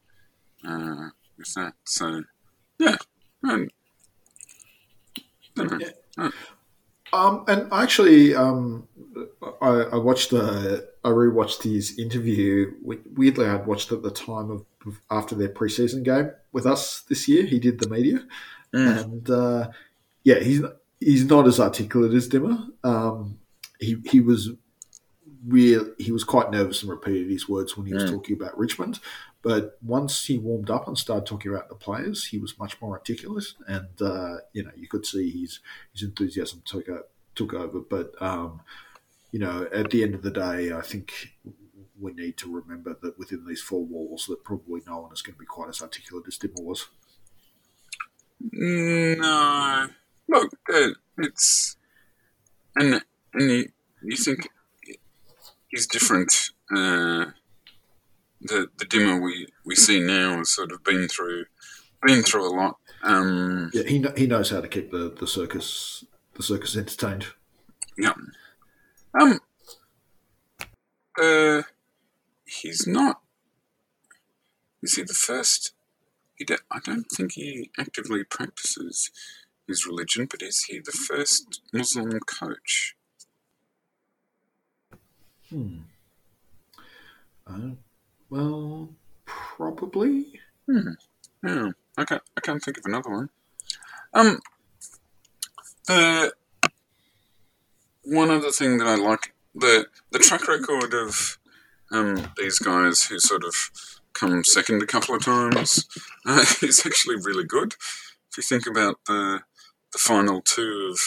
uh, 0.67 1.09
with 1.37 1.53
that. 1.55 1.75
So 1.85 2.23
yeah, 2.79 2.97
and, 3.43 3.71
yeah. 5.57 6.31
Um, 7.13 7.45
and 7.49 7.73
actually, 7.73 8.35
um, 8.35 8.87
I, 9.61 9.69
I, 9.69 9.97
watched 9.97 10.31
the 10.31 10.89
I 11.05 11.09
rewatched 11.09 11.63
his 11.63 11.99
interview. 11.99 12.73
Weirdly, 12.83 13.47
I'd 13.47 13.67
watched 13.67 13.93
at 13.93 14.03
the 14.03 14.11
time 14.11 14.51
of 14.51 14.65
after 15.11 15.35
their 15.35 15.49
preseason 15.49 16.03
game 16.03 16.31
with 16.53 16.67
us 16.67 17.03
this 17.03 17.29
year. 17.29 17.45
He 17.45 17.59
did 17.59 17.79
the 17.79 17.89
media, 17.89 18.21
mm. 18.75 19.03
and 19.03 19.31
uh, 19.31 19.71
yeah, 20.25 20.39
he's 20.41 20.63
he's 21.01 21.25
not 21.25 21.47
as 21.47 21.61
articulate 21.61 22.15
as 22.15 22.29
Dimmer. 22.29 22.59
Um, 22.85 23.39
he 23.81 23.97
he 24.07 24.21
was 24.21 24.51
real. 25.47 25.93
He 25.99 26.13
was 26.13 26.25
quite 26.25 26.51
nervous 26.51 26.83
and 26.83 26.91
repeated 26.91 27.31
his 27.31 27.49
words 27.49 27.77
when 27.77 27.87
he 27.87 27.95
was 27.95 28.05
mm. 28.05 28.11
talking 28.11 28.37
about 28.37 28.59
Richmond. 28.59 29.01
But 29.43 29.79
once 29.83 30.25
he 30.25 30.37
warmed 30.37 30.69
up 30.69 30.89
and 30.89 30.99
started 30.99 31.27
talking 31.27 31.53
about 31.53 31.69
the 31.69 31.77
players, 31.77 32.27
he 32.27 32.39
was 32.39 32.59
much 32.59 32.81
more 32.81 32.93
articulate, 32.93 33.55
and 33.67 34.03
uh, 34.03 34.39
you 34.53 34.65
know 34.65 34.73
you 34.77 34.89
could 34.89 35.07
see 35.07 35.31
his 35.31 35.61
his 35.93 36.03
enthusiasm 36.03 36.63
took 36.65 36.89
over, 36.89 37.07
took 37.35 37.55
over. 37.55 37.81
But 37.81 38.21
um, 38.21 38.61
you 39.31 39.39
know, 39.39 39.69
at 39.73 39.91
the 39.91 40.03
end 40.03 40.15
of 40.15 40.23
the 40.23 40.31
day, 40.31 40.73
I 40.73 40.81
think 40.81 41.35
we 42.01 42.13
need 42.13 42.37
to 42.39 42.53
remember 42.53 42.97
that 43.03 43.19
within 43.19 43.47
these 43.47 43.61
four 43.61 43.85
walls, 43.85 44.27
that 44.27 44.45
probably 44.45 44.81
no 44.87 45.01
one 45.01 45.13
is 45.13 45.23
going 45.23 45.35
to 45.35 45.41
be 45.41 45.47
quite 45.47 45.69
as 45.69 45.83
articulate 45.83 46.25
as 46.27 46.39
Dimmer 46.39 46.55
was. 46.63 46.89
No, 48.41 49.89
look, 50.29 50.53
it's 51.19 51.77
and 52.77 53.03
and 53.35 53.51
you, 53.51 53.69
you 54.03 54.17
think 54.17 54.49
he's 55.69 55.87
different. 55.87 56.51
Uh, 56.75 57.27
the 58.41 58.69
the 58.79 58.85
Dimmer 58.85 59.21
we, 59.21 59.49
we 59.65 59.75
see 59.75 60.01
now 60.01 60.39
has 60.39 60.51
sort 60.51 60.73
of 60.73 60.85
been 60.85 61.09
through 61.09 61.47
been 62.03 62.23
through 62.23 62.49
a 62.49 62.55
lot. 62.55 62.77
Um, 63.03 63.71
yeah, 63.73 63.83
he 63.85 64.05
he 64.17 64.27
knows 64.27 64.51
how 64.51 64.61
to 64.61 64.69
keep 64.69 64.91
the, 64.91 65.15
the 65.19 65.27
circus 65.27 66.05
the 66.35 66.43
circus 66.43 66.77
entertained. 66.77 67.27
Yeah. 67.97 68.15
Um. 69.21 69.41
Uh, 71.21 71.63
he's 72.47 72.87
not. 72.87 73.21
Is 74.83 74.95
he 74.95 75.03
the 75.03 75.15
first? 75.15 75.73
He 76.37 76.45
de- 76.45 76.59
I 76.71 76.79
don't 76.85 77.07
think 77.11 77.33
he 77.33 77.71
actively 77.79 78.23
practices 78.23 79.11
his 79.67 79.85
religion, 79.85 80.29
but 80.31 80.43
is 80.43 80.65
he 80.69 80.79
the 80.79 80.93
first 80.93 81.61
Muslim 81.73 82.21
coach? 82.21 82.95
Hmm. 85.51 85.79
Uh, 87.47 87.71
well, 88.31 88.91
probably. 89.25 90.41
Hmm. 90.67 90.91
Yeah. 91.43 91.71
Okay. 91.99 92.19
I 92.37 92.41
can't 92.41 92.63
think 92.63 92.79
of 92.79 92.85
another 92.87 93.11
one. 93.11 93.31
Um. 94.15 94.41
The 95.87 96.33
one 98.03 98.31
other 98.31 98.51
thing 98.51 98.79
that 98.79 98.87
I 98.87 98.97
like 98.97 99.35
the 99.55 99.87
the 100.11 100.19
track 100.19 100.47
record 100.49 100.95
of 100.95 101.39
um, 101.91 102.33
these 102.37 102.59
guys 102.59 103.05
who 103.05 103.19
sort 103.19 103.45
of 103.45 103.55
come 104.13 104.45
second 104.45 104.83
a 104.83 104.87
couple 104.87 105.15
of 105.15 105.25
times 105.25 105.87
uh, 106.27 106.45
is 106.63 106.85
actually 106.85 107.17
really 107.17 107.45
good. 107.45 107.75
If 108.31 108.37
you 108.37 108.43
think 108.43 108.67
about 108.67 108.97
the 109.07 109.41
the 109.93 109.99
final 109.99 110.43
two 110.43 110.91
of 110.93 111.01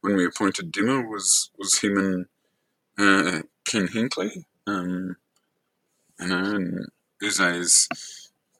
when 0.00 0.16
we 0.16 0.26
appointed 0.26 0.72
Dimmer 0.72 1.08
was 1.08 1.50
was 1.58 1.78
him 1.80 1.98
and 1.98 2.26
uh, 2.98 3.42
Ken 3.66 3.88
Hinkley. 3.88 4.44
Um, 4.66 5.16
you 6.20 6.28
know, 6.28 6.56
and 6.56 6.88
Yze's 7.22 7.88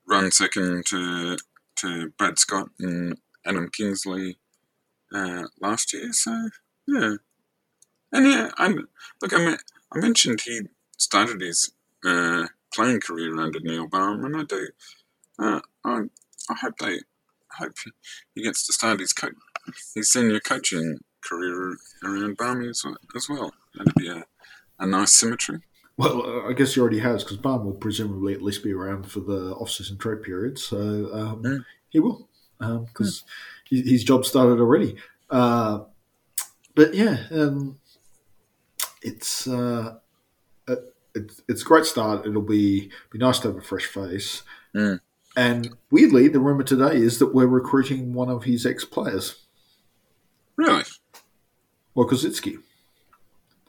run 0.07 0.31
second 0.31 0.87
to 0.87 1.37
to 1.77 2.11
Brad 2.19 2.39
Scott 2.39 2.71
and 2.79 3.19
Adam 3.45 3.71
Kingsley 3.71 4.39
uh, 5.15 5.45
last 5.61 5.93
year. 5.93 6.13
So 6.13 6.49
yeah, 6.87 7.15
and 8.13 8.27
yeah, 8.27 8.51
I 8.57 8.69
look. 8.69 9.33
I, 9.33 9.39
mean, 9.39 9.57
I 9.93 9.99
mentioned 9.99 10.41
he 10.41 10.63
started 10.97 11.41
his 11.41 11.73
uh, 12.05 12.47
playing 12.75 13.01
career 13.01 13.39
under 13.41 13.61
Neil 13.61 13.87
Balme, 13.87 14.25
and 14.25 14.37
I 14.37 14.45
do. 14.45 14.69
Uh, 15.39 15.61
I 15.85 16.03
I 16.49 16.55
hope 16.61 16.79
they 16.79 16.95
I 16.97 17.65
hope 17.65 17.75
he 18.35 18.43
gets 18.43 18.67
to 18.67 18.73
start 18.73 19.01
his 19.01 19.13
co- 19.13 19.31
his 19.95 20.11
senior 20.11 20.41
coaching 20.41 21.01
career 21.23 21.77
around 22.05 22.37
well. 22.39 22.97
As 23.15 23.29
well. 23.29 23.53
That'd 23.75 23.95
be 23.95 24.09
a, 24.09 24.25
a 24.79 24.87
nice 24.87 25.13
symmetry. 25.13 25.61
Well, 25.99 26.45
I 26.49 26.53
guess 26.53 26.75
he 26.75 26.81
already 26.81 26.99
has 26.99 27.25
because 27.25 27.39
Balme 27.39 27.65
will 27.65 27.73
presumably 27.73 28.35
at 28.35 28.43
least 28.43 28.63
be 28.63 28.73
around 28.73 29.11
for 29.11 29.21
the 29.21 29.55
off-season 29.55 29.97
trade 29.97 30.23
period, 30.23 30.59
so 30.59 30.79
um, 31.13 31.43
mm. 31.43 31.65
he 31.89 32.01
will 32.01 32.29
because 32.59 33.25
um, 33.71 33.77
mm. 33.79 33.89
his 33.89 34.05
job 34.05 34.27
started 34.27 34.61
already. 34.61 34.97
Uh, 35.31 35.81
but 36.75 36.93
yeah, 36.95 37.25
um, 37.31 37.79
it's, 39.01 39.49
uh, 39.49 39.95
it's 41.17 41.43
it's 41.49 41.63
a 41.63 41.65
great 41.65 41.87
start. 41.87 42.27
It'll 42.27 42.43
be 42.43 42.91
be 43.11 43.19
nice 43.19 43.39
to 43.41 43.49
have 43.49 43.57
a 43.57 43.63
fresh 43.63 43.87
face. 43.87 44.43
Mm. 44.75 45.01
And 45.37 45.77
weirdly, 45.91 46.29
the 46.29 46.41
rumor 46.41 46.63
today 46.63 46.97
is 46.97 47.19
that 47.19 47.35
we're 47.35 47.47
recruiting 47.47 48.15
one 48.15 48.29
of 48.29 48.45
his 48.45 48.65
ex-players. 48.65 49.37
Really? 50.57 50.85
Well, 51.95 52.07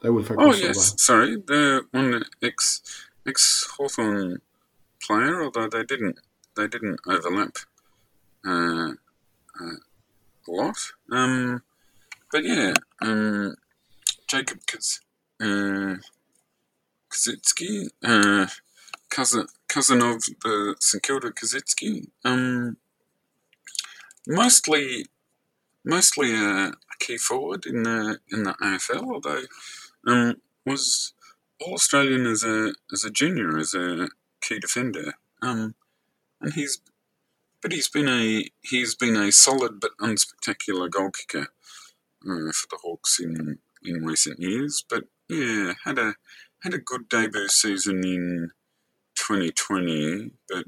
Koschitzke. 0.00 0.02
They 0.02 0.10
would 0.10 0.38
Oh 0.38 0.54
yes, 0.54 1.00
sorry, 1.02 1.36
the 1.36 1.86
one 1.90 2.24
ex 2.42 2.82
ex 3.26 3.68
Hawthorn 3.76 4.40
player, 5.02 5.42
although 5.42 5.68
they 5.68 5.84
didn't 5.84 6.18
they 6.56 6.66
didn't 6.68 7.00
overlap 7.06 7.56
uh, 8.46 8.92
uh, 9.60 9.78
a 10.46 10.50
lot. 10.50 10.76
Um, 11.10 11.62
but 12.30 12.44
yeah, 12.44 12.74
um, 13.00 13.56
Jacob 14.26 14.60
Kaz, 14.66 15.00
uh, 15.40 15.96
Koschitzke, 17.10 17.88
uh, 18.04 18.46
cousin 19.10 19.46
cousin 19.68 20.02
of 20.02 20.22
the 20.42 20.76
St 20.80 21.02
Kilda 21.02 21.30
Koschitzke, 21.30 22.08
um, 22.24 22.76
mostly 24.26 25.06
mostly 25.84 26.34
a, 26.34 26.68
a, 26.68 26.74
key 27.00 27.16
forward 27.16 27.64
in 27.66 27.82
the 27.84 28.18
in 28.30 28.42
the 28.44 28.52
AFL, 28.62 29.14
although 29.14 29.42
um, 30.06 30.40
was 30.64 31.12
All 31.60 31.74
Australian 31.74 32.26
as 32.26 32.44
a 32.44 32.74
as 32.92 33.04
a 33.04 33.10
junior 33.10 33.58
as 33.58 33.74
a 33.74 34.08
key 34.40 34.58
defender. 34.58 35.14
Um, 35.42 35.74
and 36.40 36.52
he's 36.52 36.80
but 37.62 37.72
he's 37.72 37.88
been 37.88 38.08
a 38.08 38.44
he's 38.62 38.94
been 38.94 39.16
a 39.16 39.32
solid 39.32 39.80
but 39.80 39.96
unspectacular 40.00 40.90
goal 40.90 41.10
kicker 41.10 41.48
uh, 42.24 42.52
for 42.52 42.66
the 42.70 42.78
Hawks 42.82 43.18
in 43.20 43.58
in 43.84 44.04
recent 44.04 44.40
years. 44.40 44.84
But 44.88 45.04
yeah, 45.28 45.74
had 45.84 45.98
a 45.98 46.14
had 46.62 46.74
a 46.74 46.78
good 46.78 47.08
debut 47.08 47.48
season 47.48 48.04
in 48.04 48.50
2020, 49.16 50.30
but 50.48 50.66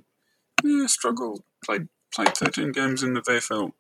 yeah, 0.63 0.87
struggled. 0.87 1.43
Played 1.65 1.89
played 2.13 2.37
13 2.37 2.73
games 2.73 3.03
in 3.03 3.15
the 3.15 3.21
VFL 3.21 3.73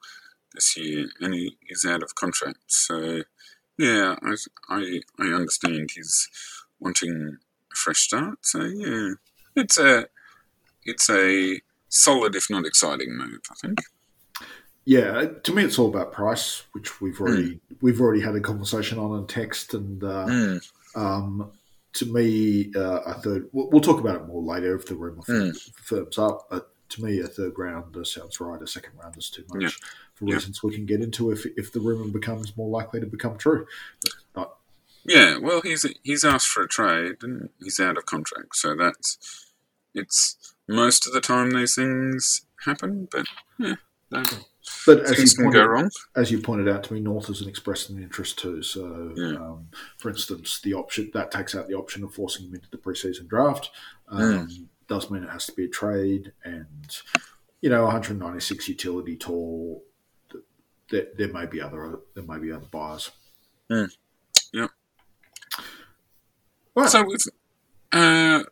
this 0.54 0.76
year, 0.76 1.08
and 1.20 1.34
he 1.34 1.56
is 1.68 1.84
out 1.84 2.02
of 2.02 2.14
contract. 2.14 2.58
So 2.68 3.22
yeah, 3.80 4.16
I, 4.22 4.34
I, 4.68 5.00
I 5.18 5.26
understand 5.28 5.90
he's 5.94 6.28
wanting 6.80 7.38
a 7.72 7.74
fresh 7.74 8.00
start. 8.00 8.38
So 8.42 8.62
yeah, 8.64 9.12
it's 9.56 9.78
a 9.78 10.06
it's 10.84 11.08
a 11.08 11.60
solid, 11.88 12.34
if 12.36 12.50
not 12.50 12.66
exciting, 12.66 13.16
move. 13.16 13.40
I 13.50 13.54
think. 13.54 13.80
Yeah, 14.84 15.24
to 15.44 15.52
me, 15.54 15.64
it's 15.64 15.78
all 15.78 15.88
about 15.88 16.12
price, 16.12 16.64
which 16.72 17.00
we've 17.00 17.18
already 17.20 17.54
mm. 17.54 17.60
we've 17.80 18.00
already 18.00 18.20
had 18.20 18.34
a 18.34 18.40
conversation 18.40 18.98
on 18.98 19.18
in 19.18 19.26
text, 19.26 19.72
and 19.72 20.04
uh, 20.04 20.26
mm. 20.26 20.70
um, 20.94 21.50
to 21.94 22.06
me, 22.06 22.72
uh, 22.76 23.00
a 23.00 23.14
third. 23.14 23.48
We'll, 23.52 23.80
talk 23.80 24.00
about 24.00 24.16
it 24.16 24.26
more 24.26 24.42
later 24.42 24.76
if 24.76 24.86
the 24.86 24.94
rumor 24.94 25.22
mm. 25.22 25.58
firms 25.76 26.18
up. 26.18 26.48
But 26.50 26.70
to 26.90 27.04
me, 27.04 27.20
a 27.20 27.26
third 27.26 27.58
rounder 27.58 28.04
sounds 28.04 28.40
right. 28.40 28.60
A 28.60 28.66
second 28.66 28.92
round 29.02 29.16
is 29.16 29.30
too 29.30 29.44
much. 29.52 29.62
Yeah 29.62 29.70
for 30.20 30.26
yeah. 30.26 30.34
reasons 30.34 30.62
we 30.62 30.74
can 30.74 30.84
get 30.84 31.00
into 31.00 31.30
if 31.30 31.46
if 31.56 31.72
the 31.72 31.80
rumor 31.80 32.06
becomes 32.10 32.56
more 32.56 32.68
likely 32.68 33.00
to 33.00 33.06
become 33.06 33.38
true. 33.38 33.66
But, 34.34 34.54
yeah, 35.04 35.38
well, 35.38 35.62
he's 35.62 35.86
he's 36.04 36.24
asked 36.24 36.48
for 36.48 36.62
a 36.62 36.68
trade 36.68 37.16
and 37.22 37.48
he's 37.58 37.80
out 37.80 37.96
of 37.96 38.04
contract, 38.04 38.54
so 38.54 38.76
that's 38.76 39.46
it's 39.94 40.54
most 40.68 41.06
of 41.06 41.14
the 41.14 41.22
time 41.22 41.50
these 41.50 41.74
things 41.74 42.42
happen. 42.66 43.08
But 43.10 43.26
yeah, 43.58 43.76
But 44.10 45.00
as 45.00 45.16
things 45.16 45.32
you, 45.32 45.44
can 45.44 45.50
go 45.52 45.60
pointed, 45.60 45.70
wrong. 45.70 45.90
as 46.16 46.30
you 46.30 46.40
pointed 46.40 46.68
out 46.68 46.84
to 46.84 46.92
me, 46.94 47.00
North 47.00 47.28
has 47.28 47.40
an 47.40 47.48
expressed 47.48 47.88
an 47.88 48.02
interest 48.02 48.38
too. 48.38 48.62
So, 48.62 49.14
Yeah. 49.16 49.36
um, 49.36 49.68
for 49.96 50.10
instance, 50.10 50.60
the 50.60 50.74
option 50.74 51.10
that 51.14 51.30
takes 51.30 51.54
out 51.54 51.66
the 51.66 51.74
option 51.74 52.04
of 52.04 52.14
forcing 52.14 52.46
him 52.46 52.54
into 52.54 52.68
the 52.70 52.76
preseason 52.78 53.26
draft. 53.26 53.70
Um, 54.08 54.68
Does 54.90 55.10
mean 55.10 55.22
it 55.22 55.30
has 55.30 55.46
to 55.46 55.52
be 55.52 55.64
a 55.64 55.68
trade, 55.68 56.32
and 56.44 56.94
you 57.62 57.70
know, 57.70 57.84
196 57.84 58.68
utility 58.68 59.16
tall. 59.16 59.84
th- 60.30 60.44
There, 60.90 61.06
there 61.16 61.32
may 61.32 61.46
be 61.46 61.62
other 61.62 62.00
there 62.14 62.24
may 62.24 62.38
be 62.38 62.52
other 62.52 62.66
buyers. 62.70 63.10
Hmm. 63.70 63.84
Yeah. 64.52 64.66
Right. 66.74 66.88
So 66.90 67.04
with, 67.06 67.22
uh, 67.92 68.42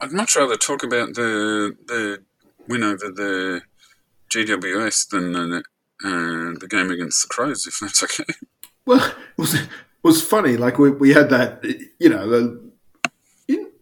I'd 0.00 0.12
much 0.12 0.36
rather 0.36 0.56
talk 0.56 0.82
about 0.84 1.14
the 1.14 1.76
the 1.86 2.22
win 2.68 2.82
over 2.84 3.10
the 3.10 3.62
GWS 4.30 5.08
than 5.10 5.32
the, 5.32 5.62
uh, 6.04 6.58
the 6.60 6.66
game 6.68 6.90
against 6.90 7.22
the 7.22 7.28
Crows, 7.28 7.66
if 7.66 7.78
that's 7.80 8.02
okay. 8.04 8.32
Well, 8.86 9.04
it 9.36 9.38
was 9.38 9.54
it 9.54 9.68
was 10.02 10.22
funny. 10.22 10.56
Like 10.56 10.78
we, 10.78 10.90
we 10.90 11.12
had 11.12 11.30
that, 11.30 11.64
you 11.98 12.08
know, 12.08 12.28
the, 12.28 12.67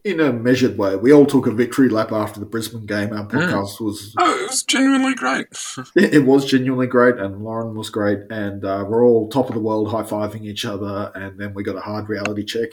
in 0.06 0.20
in 0.20 0.26
a 0.26 0.32
measured 0.32 0.78
way. 0.78 0.96
We 0.96 1.12
all 1.12 1.26
took 1.26 1.46
a 1.46 1.50
victory 1.50 1.88
lap 1.88 2.12
after 2.12 2.40
the 2.40 2.46
Brisbane 2.46 2.86
game. 2.86 3.12
Our 3.12 3.26
podcast 3.26 3.80
was 3.80 4.14
Oh, 4.18 4.44
it 4.44 4.48
was 4.50 4.62
genuinely 4.62 5.14
great. 5.14 5.46
it, 5.96 6.14
it 6.14 6.24
was 6.24 6.44
genuinely 6.44 6.86
great, 6.86 7.16
and 7.16 7.42
Lauren 7.42 7.74
was 7.74 7.90
great, 7.90 8.20
and 8.30 8.64
uh, 8.64 8.84
we're 8.88 9.04
all 9.04 9.28
top 9.28 9.48
of 9.48 9.54
the 9.54 9.60
world, 9.60 9.90
high 9.90 10.02
fiving 10.02 10.44
each 10.44 10.64
other, 10.64 11.10
and 11.14 11.38
then 11.38 11.54
we 11.54 11.62
got 11.62 11.76
a 11.76 11.80
hard 11.80 12.08
reality 12.08 12.44
check, 12.44 12.70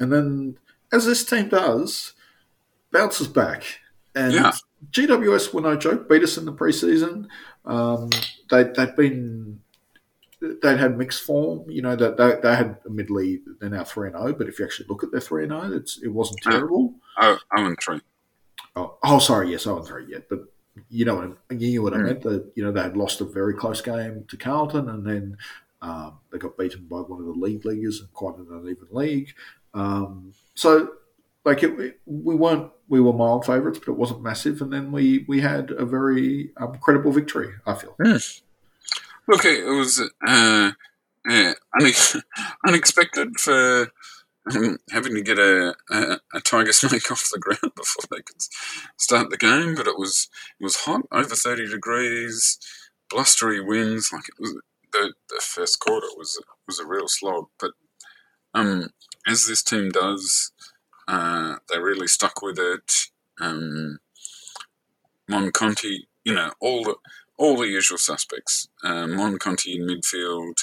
and 0.00 0.12
then 0.12 0.58
as 0.92 1.06
this 1.06 1.24
team 1.24 1.48
does, 1.48 2.12
bounces 2.92 3.28
back, 3.28 3.80
and 4.14 4.32
Yeah. 4.34 4.52
GWS 4.90 5.54
were 5.54 5.62
no 5.62 5.76
joke, 5.76 6.08
beat 6.08 6.22
us 6.22 6.36
in 6.36 6.44
the 6.44 6.52
preseason. 6.52 7.26
Um, 7.64 8.10
they 8.50 8.64
they'd 8.64 8.94
been 8.94 9.60
they'd 10.62 10.78
had 10.78 10.96
mixed 10.98 11.22
form, 11.22 11.68
you 11.70 11.82
know 11.82 11.96
that 11.96 12.16
they, 12.16 12.36
they 12.42 12.54
had 12.54 12.78
admittedly 12.86 13.40
they're 13.60 13.70
now 13.70 13.84
three 13.84 14.08
and 14.08 14.16
zero, 14.18 14.32
but 14.32 14.48
if 14.48 14.58
you 14.58 14.64
actually 14.64 14.86
look 14.88 15.02
at 15.04 15.10
their 15.10 15.20
three 15.20 15.44
and 15.44 15.52
zero, 15.52 15.72
it's 15.76 16.02
it 16.02 16.08
wasn't 16.08 16.40
terrible. 16.42 16.94
Oh, 17.20 17.38
oh 17.56 17.64
and 17.66 17.78
three. 17.82 18.00
Oh, 18.76 18.96
oh 19.04 19.18
sorry, 19.18 19.50
yes, 19.50 19.66
I 19.66 19.72
wasn't 19.72 19.88
three 19.88 20.06
yet, 20.12 20.28
but 20.28 20.40
you 20.90 21.04
know 21.04 21.14
what 21.16 21.24
I, 21.50 21.54
you 21.54 21.68
knew 21.68 21.82
what 21.82 21.94
I 21.94 21.98
Mm. 21.98 22.04
meant. 22.04 22.22
That 22.22 22.52
you 22.56 22.64
know 22.64 22.72
they 22.72 22.82
had 22.82 22.96
lost 22.96 23.20
a 23.20 23.24
very 23.24 23.54
close 23.54 23.80
game 23.80 24.24
to 24.28 24.36
Carlton, 24.36 24.88
and 24.88 25.06
then 25.06 25.36
um, 25.82 26.18
they 26.32 26.38
got 26.38 26.56
beaten 26.58 26.86
by 26.86 26.98
one 26.98 27.20
of 27.20 27.26
the 27.26 27.32
league 27.32 27.64
leaguers 27.64 28.00
in 28.00 28.08
quite 28.12 28.36
an 28.38 28.46
uneven 28.50 28.88
league. 28.90 29.28
Um, 29.74 30.32
so, 30.54 30.88
like, 31.44 31.62
it, 31.62 31.98
we 32.06 32.34
weren't 32.34 32.70
we 32.88 33.00
were 33.00 33.12
mild 33.12 33.46
favourites, 33.46 33.78
but 33.78 33.92
it 33.92 33.98
wasn't 33.98 34.22
massive, 34.22 34.60
and 34.62 34.72
then 34.72 34.90
we 34.92 35.24
we 35.28 35.40
had 35.40 35.70
a 35.70 35.84
very 35.84 36.50
um, 36.56 36.76
credible 36.80 37.12
victory. 37.12 37.50
I 37.66 37.74
feel. 37.74 37.94
Look, 39.28 39.44
it 39.44 39.64
was 39.66 40.00
uh, 40.26 40.72
yeah, 41.28 41.54
une- 41.80 42.22
unexpected 42.66 43.40
for 43.40 43.92
um, 44.54 44.78
having 44.90 45.14
to 45.14 45.22
get 45.22 45.38
a, 45.38 45.74
a, 45.90 46.20
a 46.34 46.40
tiger 46.40 46.72
snake 46.74 47.10
off 47.10 47.30
the 47.32 47.40
ground 47.40 47.74
before 47.76 48.04
they 48.10 48.22
could 48.22 48.42
start 48.98 49.30
the 49.30 49.36
game, 49.38 49.74
but 49.74 49.86
it 49.86 49.98
was 49.98 50.28
it 50.60 50.64
was 50.64 50.76
hot, 50.76 51.02
over 51.12 51.34
thirty 51.34 51.66
degrees, 51.68 52.58
blustery 53.10 53.60
winds. 53.60 54.10
Like 54.12 54.28
it 54.28 54.40
was 54.40 54.54
the, 54.92 55.14
the 55.30 55.40
first 55.42 55.80
quarter 55.80 56.06
was 56.16 56.40
was 56.66 56.78
a 56.78 56.86
real 56.86 57.08
slog, 57.08 57.46
but 57.58 57.72
um, 58.54 58.90
as 59.26 59.46
this 59.46 59.62
team 59.62 59.90
does, 59.90 60.52
uh, 61.08 61.56
they 61.72 61.78
really 61.78 62.06
stuck 62.06 62.42
with 62.42 62.58
it. 62.58 62.92
Um, 63.40 63.98
Mon 65.28 65.50
Conti, 65.52 66.06
you 66.24 66.34
know, 66.34 66.52
all 66.60 66.84
the 66.84 66.94
all 67.36 67.56
the 67.56 67.68
usual 67.68 67.98
suspects. 67.98 68.68
Uh, 68.82 69.06
Mon 69.06 69.38
Conti 69.38 69.76
in 69.76 69.86
midfield, 69.86 70.58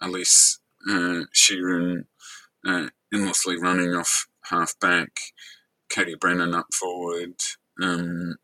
Alice 0.00 0.58
uh, 0.88 1.24
Sheeran 1.34 2.04
uh, 2.66 2.88
endlessly 3.12 3.56
running 3.58 3.94
off 3.94 4.26
half 4.44 4.78
back, 4.80 5.20
Katie 5.88 6.14
Brennan 6.14 6.54
up 6.54 6.72
forward. 6.72 7.34
Um, 7.80 8.36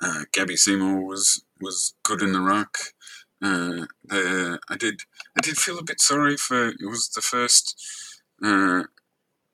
uh, 0.00 0.24
Gabby 0.32 0.56
Seymour 0.56 1.04
was 1.04 1.42
was 1.60 1.94
good 2.04 2.22
in 2.22 2.32
the 2.32 2.40
ruck. 2.40 2.78
Uh, 3.42 3.86
the, 4.04 4.58
I 4.68 4.76
did 4.76 5.00
I 5.36 5.40
did 5.40 5.56
feel 5.56 5.78
a 5.78 5.84
bit 5.84 6.00
sorry 6.00 6.36
for 6.36 6.68
it 6.68 6.76
was 6.82 7.08
the 7.08 7.20
first 7.20 7.80
uh, 8.44 8.84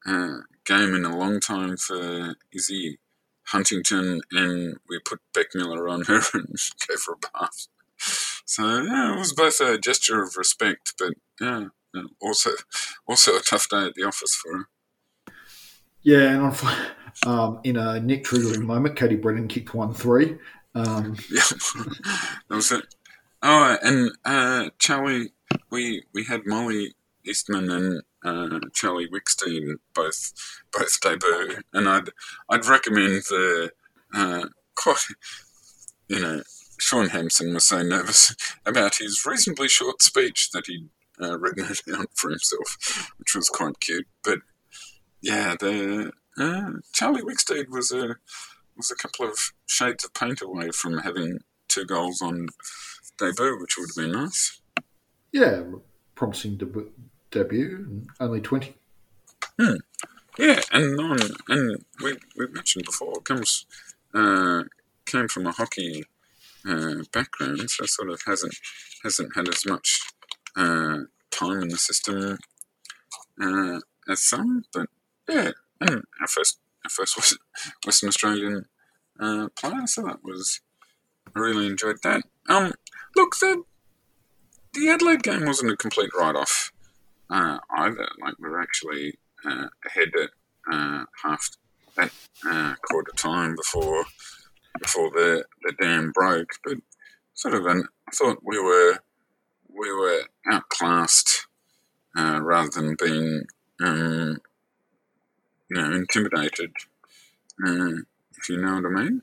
uh, 0.06 0.38
game 0.64 0.94
in 0.94 1.04
a 1.04 1.16
long 1.16 1.40
time 1.40 1.76
for 1.76 2.34
Izzy 2.52 2.98
Huntington, 3.48 4.22
and 4.32 4.76
we 4.88 4.98
put 4.98 5.20
Beck 5.32 5.54
Miller 5.54 5.88
on 5.88 6.02
her 6.02 6.20
and 6.34 6.56
gave 6.88 6.98
her 7.06 7.14
a 7.14 7.38
bath. 7.38 7.68
So 8.44 8.82
yeah, 8.82 9.14
it 9.14 9.18
was 9.18 9.32
both 9.32 9.60
a 9.60 9.78
gesture 9.78 10.22
of 10.22 10.36
respect, 10.36 10.94
but 10.98 11.14
yeah, 11.40 11.66
also 12.20 12.50
also 13.06 13.36
a 13.36 13.40
tough 13.40 13.68
day 13.68 13.86
at 13.86 13.94
the 13.94 14.04
office 14.04 14.34
for 14.34 14.58
her. 14.58 14.64
Yeah, 16.02 16.34
and 16.34 16.42
on, 16.42 16.54
um, 17.26 17.60
in 17.64 17.76
a 17.76 17.98
Nick 18.00 18.24
triggering 18.24 18.62
moment, 18.64 18.96
Katie 18.96 19.16
Brennan 19.16 19.48
kicked 19.48 19.74
one 19.74 19.94
three. 19.94 20.36
Um, 20.74 21.16
Yeah, 21.30 21.42
that 22.48 22.54
was 22.54 22.72
it. 22.72 22.84
Oh, 23.42 23.76
and 23.82 24.10
uh, 24.24 24.70
Charlie, 24.78 25.32
we 25.70 26.02
we 26.12 26.24
had 26.24 26.46
Molly 26.46 26.94
Eastman 27.26 27.70
and 27.70 28.02
uh, 28.24 28.60
Charlie 28.72 29.08
Wickstein 29.08 29.76
both 29.94 30.32
both 30.72 31.00
debut, 31.00 31.58
and 31.72 31.88
I'd 31.88 32.10
I'd 32.48 32.66
recommend 32.66 33.22
the 33.28 33.70
uh, 34.14 34.46
quite 34.76 35.04
you 36.08 36.20
know 36.20 36.42
Sean 36.78 37.08
Hampson 37.08 37.54
was 37.54 37.66
so 37.66 37.82
nervous 37.82 38.34
about 38.66 38.96
his 38.96 39.24
reasonably 39.26 39.68
short 39.68 40.02
speech 40.02 40.50
that 40.52 40.66
he'd 40.66 40.88
uh, 41.20 41.38
written 41.38 41.66
it 41.70 41.80
down 41.90 42.06
for 42.14 42.30
himself, 42.30 43.12
which 43.18 43.34
was 43.34 43.48
quite 43.48 43.80
cute. 43.80 44.06
But 44.22 44.40
yeah, 45.22 45.54
the 45.58 46.12
uh, 46.38 46.70
Charlie 46.92 47.22
Wickstein 47.22 47.68
was 47.70 47.92
a 47.92 48.16
was 48.76 48.90
a 48.90 48.96
couple 48.96 49.26
of 49.26 49.52
shades 49.66 50.04
of 50.04 50.14
paint 50.14 50.42
away 50.42 50.70
from 50.70 50.98
having 50.98 51.38
two 51.68 51.84
goals 51.84 52.20
on 52.20 52.48
debut, 53.18 53.58
which 53.60 53.76
would 53.78 53.88
have 53.94 54.04
been 54.04 54.20
nice. 54.20 54.60
yeah, 55.32 55.62
promising 56.14 56.56
deb- 56.56 56.92
debut, 57.34 58.02
only 58.20 58.40
twenty. 58.40 58.76
Yeah, 60.38 60.60
and 60.72 60.98
and 61.48 61.84
we 62.02 62.16
we 62.36 62.46
mentioned 62.48 62.84
before 62.86 63.14
comes 63.20 63.66
uh, 64.14 64.64
came 65.06 65.28
from 65.28 65.46
a 65.46 65.52
hockey 65.52 66.04
uh, 66.66 67.02
background, 67.12 67.70
so 67.70 67.84
sort 67.86 68.10
of 68.10 68.22
hasn't 68.26 68.56
hasn't 69.02 69.36
had 69.36 69.48
as 69.48 69.66
much 69.66 70.00
uh, 70.56 71.00
time 71.30 71.62
in 71.62 71.68
the 71.68 71.76
system 71.76 72.38
uh, 73.40 73.80
as 74.08 74.22
some, 74.22 74.64
but 74.72 74.88
yeah, 75.28 75.50
and 75.80 76.02
our 76.20 76.28
first 76.28 76.58
our 76.84 76.90
first 76.90 77.16
West- 77.16 77.38
Western 77.84 78.08
Australian 78.08 78.64
uh, 79.20 79.48
player, 79.58 79.86
so 79.86 80.02
that 80.02 80.24
was 80.24 80.60
I 81.34 81.38
really 81.38 81.66
enjoyed 81.66 81.98
that. 82.02 82.22
Um, 82.48 82.72
look, 83.14 83.36
the 83.36 83.62
the 84.72 84.88
Adelaide 84.88 85.22
game 85.22 85.46
wasn't 85.46 85.70
a 85.70 85.76
complete 85.76 86.10
write 86.18 86.34
off 86.34 86.72
uh, 87.30 87.58
either. 87.78 88.08
Like 88.20 88.34
we 88.38 88.48
were 88.48 88.60
actually 88.60 89.18
uh, 89.44 89.66
ahead 89.86 90.10
at 90.20 90.30
uh, 90.72 91.04
half 91.22 91.50
that 91.96 92.10
uh, 92.46 92.74
quarter 92.82 93.12
time 93.16 93.56
before 93.56 94.04
before 94.80 95.10
the, 95.10 95.44
the 95.62 95.72
dam 95.80 96.10
broke. 96.12 96.50
But 96.64 96.78
sort 97.34 97.54
of, 97.54 97.66
an, 97.66 97.86
I 98.08 98.12
thought 98.12 98.38
we 98.42 98.58
were 98.58 98.98
we 99.68 99.92
were 99.92 100.22
outclassed 100.50 101.46
uh, 102.16 102.40
rather 102.42 102.70
than 102.70 102.96
being 102.98 103.44
um, 103.82 104.38
you 105.70 105.80
know 105.80 105.92
intimidated. 105.92 106.72
Uh, 107.64 108.02
if 108.36 108.48
you 108.48 108.60
know 108.60 108.74
what 108.74 108.86
I 108.86 109.04
mean. 109.04 109.22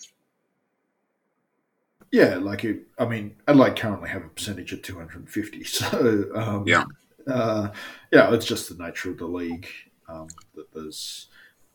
Yeah, 2.12 2.38
like 2.38 2.66
it, 2.66 2.82
I 2.98 3.06
mean, 3.06 3.36
Adelaide 3.48 3.78
currently 3.78 4.10
have 4.10 4.26
a 4.26 4.30
percentage 4.30 4.74
of 4.74 4.82
two 4.82 4.98
hundred 4.98 5.18
and 5.20 5.30
fifty, 5.30 5.64
so 5.66 6.26
um, 6.36 6.64
Yeah. 6.68 6.86
Uh, 7.32 7.72
yeah, 8.12 8.34
it's 8.34 8.46
just 8.46 8.76
the 8.76 8.84
nature 8.84 9.12
of 9.12 9.17
the 9.17 9.26
league 9.26 9.67
um, 10.08 10.28
that 10.56 10.72
there's 10.74 11.28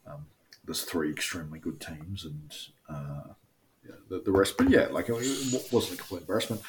um, 0.06 0.26
there's 0.64 0.82
three 0.82 1.10
extremely 1.10 1.58
good 1.58 1.80
teams 1.80 2.24
and 2.24 2.54
uh, 2.88 3.32
yeah, 3.86 3.94
the, 4.08 4.20
the 4.20 4.32
rest. 4.32 4.56
But 4.56 4.70
yeah, 4.70 4.86
like 4.90 5.08
it 5.08 5.12
wasn't 5.72 5.94
a 5.94 5.96
complete 5.96 6.22
embarrassment. 6.22 6.62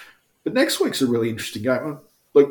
But 0.43 0.53
next 0.53 0.79
week's 0.79 1.01
a 1.01 1.07
really 1.07 1.29
interesting 1.29 1.63
game. 1.63 1.99
Like 2.33 2.49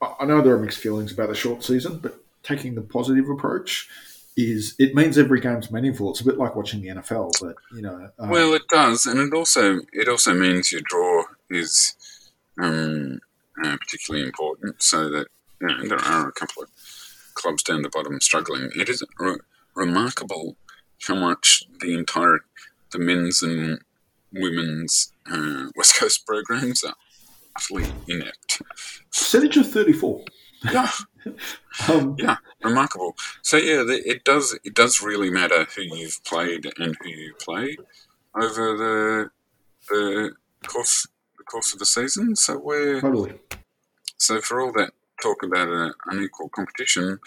I 0.00 0.14
I 0.20 0.24
know 0.24 0.42
there 0.42 0.54
are 0.54 0.58
mixed 0.58 0.80
feelings 0.80 1.12
about 1.12 1.28
the 1.28 1.34
short 1.34 1.62
season, 1.62 1.98
but 1.98 2.16
taking 2.42 2.74
the 2.74 2.82
positive 2.82 3.28
approach 3.28 3.88
is 4.36 4.74
it 4.78 4.94
means 4.94 5.18
every 5.18 5.40
game's 5.40 5.70
meaningful. 5.70 6.10
It's 6.10 6.20
a 6.20 6.24
bit 6.24 6.38
like 6.38 6.56
watching 6.56 6.80
the 6.80 6.88
NFL, 6.88 7.32
but 7.40 7.56
you 7.74 7.82
know, 7.82 8.10
um, 8.18 8.30
Well, 8.30 8.54
it 8.54 8.62
does, 8.68 9.06
and 9.06 9.20
it 9.20 9.36
also 9.36 9.80
it 9.92 10.08
also 10.08 10.34
means 10.34 10.72
your 10.72 10.80
draw 10.82 11.24
is 11.50 11.94
um, 12.58 13.20
uh, 13.62 13.76
particularly 13.76 14.26
important, 14.26 14.82
so 14.82 15.10
that 15.10 15.28
you 15.62 15.68
know, 15.68 15.88
there 15.88 16.04
are 16.04 16.28
a 16.28 16.32
couple 16.32 16.62
of 16.62 16.68
clubs 17.34 17.62
down 17.62 17.82
the 17.82 17.88
bottom 17.88 18.20
struggling. 18.20 18.70
It 18.76 18.88
is 18.88 19.02
re- 19.18 19.38
remarkable 19.74 20.56
how 21.06 21.14
much 21.14 21.64
the 21.80 21.94
entire 21.94 22.40
the 22.90 22.98
men's 22.98 23.42
and 23.42 23.80
women's 24.32 25.12
uh, 25.30 25.68
West 25.76 25.96
Coast 25.98 26.26
programs 26.26 26.84
are 26.84 26.94
utterly 27.56 27.90
inept. 28.08 28.60
Percentage 29.10 29.56
of 29.56 29.70
34. 29.70 30.24
Yeah, 30.72 30.90
Um, 31.88 32.16
yeah, 32.18 32.36
remarkable. 32.62 33.16
So 33.42 33.56
yeah, 33.56 33.82
the, 33.82 34.02
it 34.04 34.24
does 34.24 34.58
it 34.64 34.74
does 34.74 35.02
really 35.02 35.30
matter 35.30 35.64
who 35.74 35.82
you've 35.82 36.22
played 36.24 36.70
and 36.78 36.96
who 37.00 37.08
you 37.08 37.34
play 37.40 37.76
over 38.34 38.76
the 38.76 39.30
the 39.88 40.32
course 40.66 41.06
the 41.38 41.44
course 41.44 41.72
of 41.72 41.78
the 41.78 41.86
season. 41.86 42.36
So 42.36 42.58
we're 42.58 43.00
Totally. 43.00 43.40
so 44.18 44.40
for 44.40 44.60
all 44.60 44.72
that 44.72 44.92
talk 45.22 45.42
about 45.42 45.68
a 45.68 45.94
unequal 46.06 46.48
competition, 46.50 47.18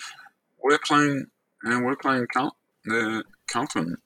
we're 0.61 0.79
playing 0.79 1.27
and 1.63 1.85
we're 1.85 1.95
playing 1.95 2.27
Carl, 2.33 2.55
the 2.85 3.23
Carlton 3.47 3.97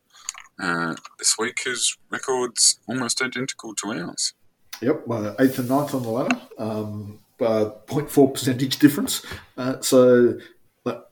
uh, 0.62 0.96
this 1.18 1.36
week, 1.38 1.58
whose 1.66 1.98
records 2.10 2.80
almost 2.88 3.22
identical 3.22 3.74
to 3.76 3.92
ours. 3.92 4.34
Yep, 4.82 5.04
uh, 5.10 5.34
eighth 5.40 5.60
and 5.60 5.70
ninth 5.70 5.94
on 5.94 6.04
the 6.04 6.10
ladder. 6.10 6.40
Um, 6.58 7.20
uh, 7.42 7.72
0.4 7.88 8.34
percentage 8.34 8.80
difference. 8.80 9.26
Uh, 9.58 9.80
so, 9.82 10.38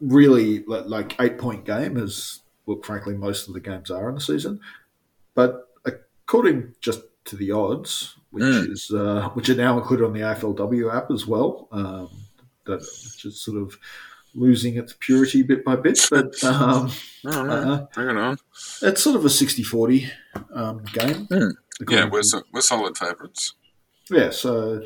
really, 0.02 0.64
like, 0.66 0.86
like 0.88 1.22
eight 1.22 1.38
point 1.38 1.66
game, 1.66 1.98
as 1.98 2.42
well, 2.66 2.80
frankly, 2.84 3.16
most 3.16 3.48
of 3.48 3.54
the 3.54 3.60
games 3.60 3.90
are 3.92 4.10
in 4.10 4.16
the 4.16 4.22
season. 4.22 4.60
But 5.36 5.68
according 5.86 6.74
just 6.82 7.02
to 7.26 7.36
the 7.36 7.52
odds, 7.52 8.16
which 8.32 8.44
Mm. 8.44 8.72
is 8.72 8.92
uh, 8.92 9.30
which 9.34 9.50
are 9.50 9.56
now 9.56 9.78
included 9.78 10.06
on 10.06 10.14
the 10.14 10.22
AFLW 10.22 10.94
app 10.94 11.12
as 11.12 11.26
well, 11.26 11.68
um, 11.72 12.10
that 12.68 12.80
which 12.82 13.26
is 13.26 13.42
sort 13.42 13.58
of 13.62 13.78
losing 14.36 14.78
its 14.78 14.94
purity 15.00 15.42
bit 15.42 15.66
by 15.66 15.76
bit. 15.76 16.00
But 16.12 16.42
um, 16.44 16.92
Oh, 17.26 17.44
no, 17.44 17.50
uh, 17.52 17.86
bring 17.94 18.10
it 18.16 18.18
on. 18.18 18.38
it's 18.84 19.02
sort 19.02 19.16
of 19.16 19.26
a 19.26 19.30
60-40 19.30 20.10
um, 20.54 20.84
game. 20.94 21.28
Mm. 21.28 21.54
Yeah, 21.90 22.06
we're, 22.10 22.24
so, 22.24 22.42
we're 22.54 22.62
solid 22.62 22.98
favourites. 22.98 23.54
yeah, 24.10 24.30
so 24.30 24.84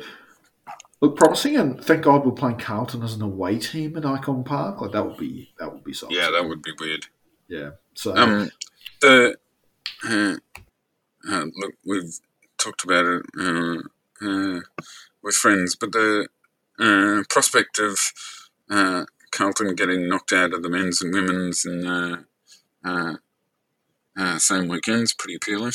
look 1.00 1.16
promising, 1.16 1.56
and 1.56 1.82
thank 1.84 2.02
God 2.02 2.24
we're 2.24 2.32
playing 2.32 2.58
Carlton 2.58 3.02
as 3.02 3.14
an 3.14 3.22
away 3.22 3.58
team 3.58 3.96
at 3.96 4.02
Ikon 4.04 4.44
Park. 4.44 4.80
Like 4.80 4.92
that 4.92 5.04
would 5.06 5.16
be 5.18 5.52
that 5.58 5.72
would 5.72 5.84
be 5.84 5.92
something. 5.92 6.16
Yeah, 6.16 6.30
that 6.30 6.46
would 6.48 6.62
be 6.62 6.72
weird. 6.78 7.06
yeah. 7.48 7.70
So 7.94 8.14
Um, 8.16 8.50
the 9.00 9.36
uh, 10.04 10.36
uh, 11.30 11.44
look, 11.56 11.74
we've 11.86 12.18
talked 12.58 12.84
about 12.84 13.04
it 13.06 13.22
uh, 13.38 13.78
uh, 14.26 14.60
with 15.22 15.34
friends, 15.34 15.76
but 15.76 15.92
the 15.92 16.28
uh, 16.78 17.22
prospect 17.28 17.78
of 17.78 17.98
uh, 18.70 19.04
Carlton 19.30 19.74
getting 19.74 20.08
knocked 20.08 20.32
out 20.32 20.52
of 20.52 20.62
the 20.62 20.68
men's 20.68 21.02
and 21.02 21.12
women's 21.12 21.64
in 21.64 21.86
uh, 21.86 22.22
uh, 22.84 23.14
uh, 24.16 24.38
same 24.38 24.68
weekend's 24.68 25.14
pretty 25.14 25.34
appealing. 25.36 25.72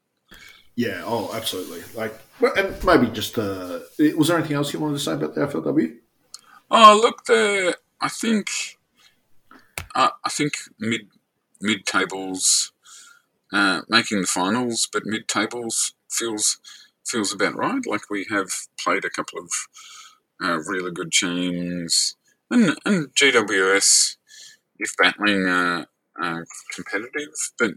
yeah, 0.76 1.02
oh, 1.04 1.30
absolutely. 1.34 1.82
Like, 1.94 2.18
and 2.56 2.84
maybe 2.84 3.08
just 3.08 3.38
uh, 3.38 3.80
was 4.16 4.28
there 4.28 4.38
anything 4.38 4.56
else 4.56 4.72
you 4.72 4.80
wanted 4.80 4.94
to 4.94 5.00
say 5.00 5.12
about 5.12 5.34
the 5.34 5.46
FLW? 5.46 5.96
oh, 6.70 7.00
look, 7.00 7.24
the 7.26 7.76
I 8.00 8.08
think 8.08 8.48
uh, 9.94 10.10
I 10.24 10.28
think 10.28 10.54
mid 10.78 11.08
mid 11.60 11.86
tables 11.86 12.72
uh, 13.52 13.82
making 13.88 14.22
the 14.22 14.26
finals, 14.26 14.88
but 14.92 15.06
mid 15.06 15.28
tables 15.28 15.94
feels 16.10 16.58
feels 17.04 17.32
about 17.32 17.56
right. 17.56 17.84
Like 17.86 18.10
we 18.10 18.26
have 18.30 18.48
played 18.82 19.04
a 19.04 19.10
couple 19.10 19.38
of 19.38 19.50
uh, 20.42 20.58
really 20.66 20.90
good 20.90 21.12
teams, 21.12 22.16
and 22.50 22.76
and 22.84 23.14
GWS 23.14 24.16
if 24.78 24.96
battling 24.96 25.46
uh, 25.46 25.84
uh, 26.20 26.40
competitive. 26.74 27.32
But 27.58 27.72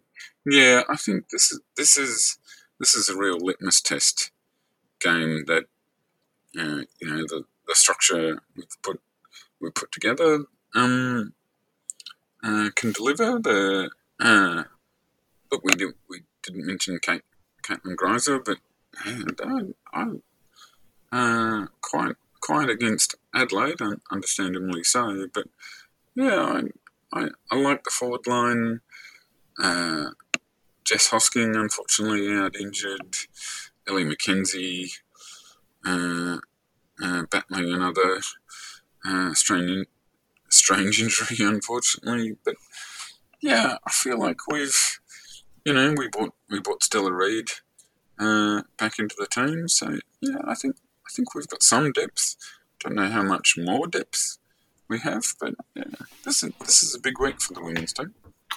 yeah, 0.45 0.83
I 0.89 0.95
think 0.95 1.29
this 1.29 1.51
is 1.51 1.59
this 1.75 1.97
is 1.97 2.37
this 2.79 2.95
is 2.95 3.09
a 3.09 3.17
real 3.17 3.37
litmus 3.39 3.81
test 3.81 4.31
game 4.99 5.45
that 5.47 5.65
uh, 6.57 6.81
you 6.99 7.07
know 7.07 7.23
the, 7.27 7.43
the 7.67 7.75
structure 7.75 8.41
we've 8.55 8.81
put 8.81 8.99
we 9.59 9.69
put 9.71 9.91
together 9.91 10.45
um, 10.75 11.33
uh, 12.43 12.69
can 12.75 12.91
deliver. 12.91 13.39
The 13.39 13.89
uh, 14.19 14.63
we 15.63 15.71
did 15.73 15.93
we 16.09 16.21
didn't 16.43 16.65
mention 16.65 16.99
Kate 17.01 17.23
Caitlin 17.63 17.95
Greiser, 17.95 18.43
but 18.43 18.57
and, 19.05 19.39
uh, 19.41 20.19
I 21.11 21.61
uh, 21.63 21.67
quite 21.81 22.15
quite 22.47 22.69
against 22.69 23.15
Adelaide, 23.35 23.81
un- 23.81 24.01
understandably 24.09 24.81
so. 24.83 25.27
But 25.33 25.47
yeah, 26.15 26.61
I 27.13 27.19
I, 27.19 27.29
I 27.51 27.55
like 27.57 27.83
the 27.83 27.89
forward 27.89 28.25
line. 28.25 28.79
Uh, 29.61 30.11
Jess 30.85 31.09
Hosking, 31.09 31.55
unfortunately, 31.55 32.31
out 32.33 32.55
injured. 32.55 33.17
Ellie 33.87 34.05
McKenzie 34.05 34.91
uh, 35.85 36.37
uh, 37.01 37.23
battling 37.31 37.73
another 37.73 38.19
uh, 39.05 39.33
strange, 39.33 39.87
strange 40.49 41.01
injury, 41.03 41.45
unfortunately. 41.45 42.37
But 42.45 42.55
yeah, 43.41 43.77
I 43.85 43.91
feel 43.91 44.19
like 44.19 44.47
we've, 44.49 44.99
you 45.65 45.73
know, 45.73 45.93
we 45.97 46.07
bought 46.07 46.33
we 46.49 46.59
bought 46.59 46.83
Stella 46.83 47.11
Reid 47.11 47.49
uh, 48.19 48.63
back 48.77 48.99
into 48.99 49.15
the 49.19 49.27
team. 49.27 49.67
So 49.67 49.97
yeah, 50.21 50.39
I 50.45 50.55
think 50.55 50.75
I 51.07 51.09
think 51.15 51.33
we've 51.33 51.47
got 51.47 51.63
some 51.63 51.91
depth. 51.91 52.35
Don't 52.79 52.95
know 52.95 53.07
how 53.09 53.23
much 53.23 53.55
more 53.57 53.87
depth 53.87 54.37
we 54.89 54.99
have, 54.99 55.23
but 55.39 55.55
yeah, 55.75 55.83
this 56.25 56.43
is 56.43 56.51
this 56.59 56.83
is 56.83 56.95
a 56.95 56.99
big 56.99 57.19
week 57.19 57.41
for 57.41 57.53
the 57.53 57.61
women's 57.63 57.93
team. 57.93 58.13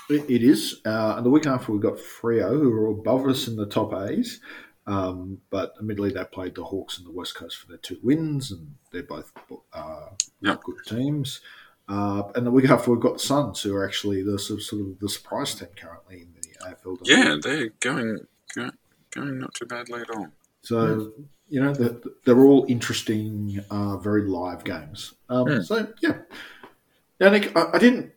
It, 0.09 0.29
it 0.29 0.43
is. 0.43 0.81
Uh, 0.85 1.15
and 1.17 1.25
the 1.27 1.31
week 1.31 1.47
after, 1.47 1.73
we've 1.73 1.81
got 1.81 1.95
Freo, 1.99 2.51
who 2.61 2.73
are 2.73 2.89
above 2.89 3.27
us 3.29 3.47
in 3.49 3.57
the 3.57 3.67
top 3.67 3.93
A's. 3.95 4.41
Um, 4.87 5.41
but 5.51 5.75
admittedly, 5.79 6.11
they 6.11 6.25
played 6.25 6.55
the 6.57 6.65
Hawks 6.65 6.99
and 6.99 7.07
the 7.07 7.13
West 7.13 7.35
Coast 7.37 7.57
for 7.59 7.69
their 7.69 7.77
two 7.79 7.99
wins, 8.03 8.51
and 8.51 8.75
they're 8.91 9.03
both 9.05 9.33
uh, 9.73 10.09
Yep. 10.41 10.63
good 10.65 10.77
teams. 10.87 11.41
Uh, 11.89 12.23
and 12.35 12.47
the 12.47 12.51
week 12.51 12.69
after, 12.71 12.91
we've 12.91 13.01
got 13.01 13.15
the 13.15 13.19
Suns, 13.21 13.63
who 13.63 13.75
are 13.75 13.85
actually 13.87 14.23
the 14.23 14.39
sort 14.39 14.59
of, 14.61 14.65
sort 14.65 14.83
of 14.83 14.99
the 14.99 15.09
surprise 15.09 15.55
team 15.55 15.69
currently 15.77 16.23
in 16.23 16.35
the 16.35 16.49
AFL. 16.69 16.99
Yeah, 17.05 17.37
they're 17.41 17.69
going 17.81 18.27
go- 18.55 18.71
going 19.11 19.39
not 19.39 19.55
too 19.55 19.67
badly 19.67 20.01
at 20.01 20.11
all. 20.11 20.29
So, 20.63 21.13
you 21.51 21.61
know, 21.63 21.75
they're, 21.75 21.97
they're 22.25 22.41
all 22.45 22.65
interesting, 22.69 23.61
uh, 23.71 23.97
very 23.99 24.23
live 24.23 24.65
games. 24.65 25.15
Um, 25.29 25.47
Hmm. 25.49 25.61
So, 25.63 25.93
yeah. 26.01 26.19
Now, 27.21 27.31
Nick, 27.31 27.55
I, 27.57 27.73
I 27.75 27.79
didn't. 27.79 28.13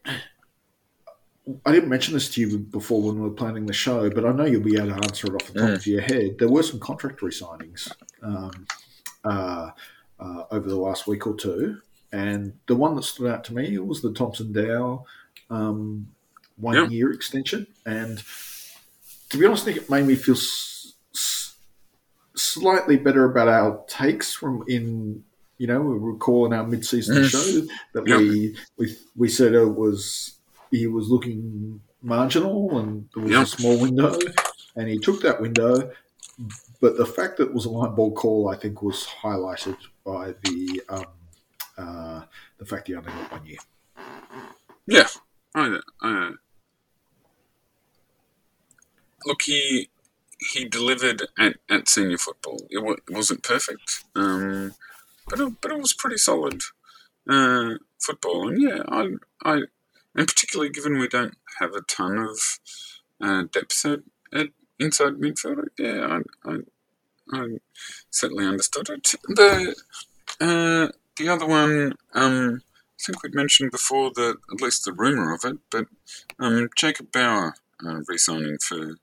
I 1.66 1.74
didn't 1.74 1.90
mention 1.90 2.14
this 2.14 2.30
to 2.36 2.42
you 2.42 2.58
before 2.60 3.02
when 3.02 3.16
we 3.16 3.22
were 3.28 3.36
planning 3.36 3.66
the 3.66 3.74
show, 3.74 4.10
but 4.10 4.24
I 4.26 4.32
know 4.32 4.46
you'll 4.46 4.62
be 4.64 4.78
able 4.78 4.88
to 4.90 4.94
answer 4.96 5.28
it 5.28 5.34
off 5.36 5.52
the 5.52 5.60
top 5.60 5.70
Mm. 5.72 5.76
of 5.76 5.86
your 5.88 6.02
head. 6.02 6.38
There 6.40 6.48
were 6.48 6.64
some 6.64 6.80
contract 6.80 7.22
re-signings 7.22 7.92
um, 8.22 8.66
uh, 9.26 9.72
uh, 10.22 10.44
over 10.52 10.70
the 10.70 10.78
last 10.78 11.06
week 11.06 11.28
or 11.28 11.36
two, 11.36 11.82
and 12.14 12.54
the 12.68 12.78
one 12.78 12.96
that 12.96 13.04
stood 13.04 13.30
out 13.30 13.44
to 13.46 13.54
me 13.54 13.78
was 13.80 14.02
the 14.02 14.14
Thompson 14.14 14.54
Dow 14.54 15.04
um, 15.50 16.08
one-year 16.56 17.12
extension. 17.12 17.68
And 17.86 18.24
to 19.30 19.38
be 19.38 19.46
honest, 19.46 19.68
Nick, 19.68 19.76
it 19.76 19.90
made 19.90 20.06
me 20.06 20.16
feel 20.16 20.36
s- 20.36 20.94
s- 21.14 21.43
slightly 22.36 22.98
better 22.98 23.26
about 23.26 23.48
our 23.48 23.84
takes 23.88 24.34
from 24.34 24.64
in. 24.68 25.24
You 25.60 25.68
know, 25.68 25.82
we 25.82 25.98
recall 25.98 26.46
in 26.46 26.54
our 26.54 26.66
mid-season 26.66 27.24
show 27.26 27.62
that 27.94 28.08
Yep. 28.08 28.18
we 28.18 28.58
we 28.78 28.96
we 29.16 29.30
said 29.30 29.54
it 29.54 29.66
was 29.66 30.34
he 30.72 30.88
was 30.88 31.10
looking 31.10 31.80
marginal 32.02 32.78
and 32.80 33.08
there 33.14 33.24
was 33.24 33.32
Yep. 33.32 33.44
a 33.44 33.46
small 33.46 33.80
window, 33.80 34.18
and 34.76 34.90
he 34.90 34.98
took 34.98 35.22
that 35.22 35.40
window. 35.40 35.92
But 36.82 36.98
the 36.98 37.06
fact 37.06 37.38
that 37.38 37.50
it 37.50 37.54
was 37.54 37.66
a 37.66 37.70
line 37.70 37.94
ball 37.96 38.12
call, 38.12 38.50
I 38.50 38.56
think, 38.58 38.82
was 38.82 39.08
highlighted 39.22 39.78
by 40.04 40.34
the 40.44 40.82
um, 40.90 41.06
uh, 41.78 42.22
the 42.58 42.66
fact 42.66 42.88
he 42.88 42.96
only 42.96 43.12
got 43.12 43.32
one 43.32 43.46
year. 43.46 43.60
Yeah, 44.86 45.08
I, 45.56 45.80
I, 46.02 46.32
look, 49.26 49.42
he 49.44 49.90
he 50.52 50.66
delivered 50.66 51.24
at, 51.40 51.56
at 51.70 51.88
senior 51.90 52.18
football. 52.18 52.60
It, 52.70 52.84
wa- 52.84 52.94
it 52.94 53.14
wasn't 53.14 53.44
perfect, 53.44 54.04
um, 54.16 54.74
but 55.30 55.40
it, 55.40 55.54
but 55.62 55.72
it 55.72 55.80
was 55.80 55.94
pretty 55.94 56.18
solid 56.18 56.62
uh, 57.30 57.76
football. 58.00 58.50
And 58.50 58.62
yeah, 58.62 58.84
I 58.88 59.10
I 59.44 59.54
and 60.16 60.28
particularly 60.28 60.72
given 60.72 61.00
we 61.00 61.08
don't 61.08 61.36
have 61.60 61.74
a 61.74 61.82
ton 61.82 62.18
of 62.18 62.40
uh, 63.22 63.44
depth 63.52 63.86
at, 63.86 64.00
at 64.34 64.48
inside 64.80 65.14
midfield, 65.14 65.68
yeah, 65.78 66.20
I, 66.46 66.52
I 66.52 66.58
I 67.32 67.48
certainly 68.10 68.46
understood 68.46 68.90
it. 68.90 69.16
The 69.28 69.76
uh, 70.40 70.88
the 71.18 71.30
other 71.30 71.46
one. 71.46 71.94
Um, 72.14 72.62
I 73.00 73.06
think 73.06 73.22
we'd 73.24 73.36
mentioned 73.36 73.72
before 73.72 74.12
that 74.12 74.38
at 74.54 74.62
least 74.62 74.86
the 74.86 74.94
rumor 74.94 75.34
of 75.34 75.44
it, 75.44 75.58
but 75.70 75.88
um, 76.40 76.70
Jacob 76.78 77.12
Bauer 77.12 77.54
uh, 77.86 78.00
re-signing 78.08 78.58
for 78.60 78.96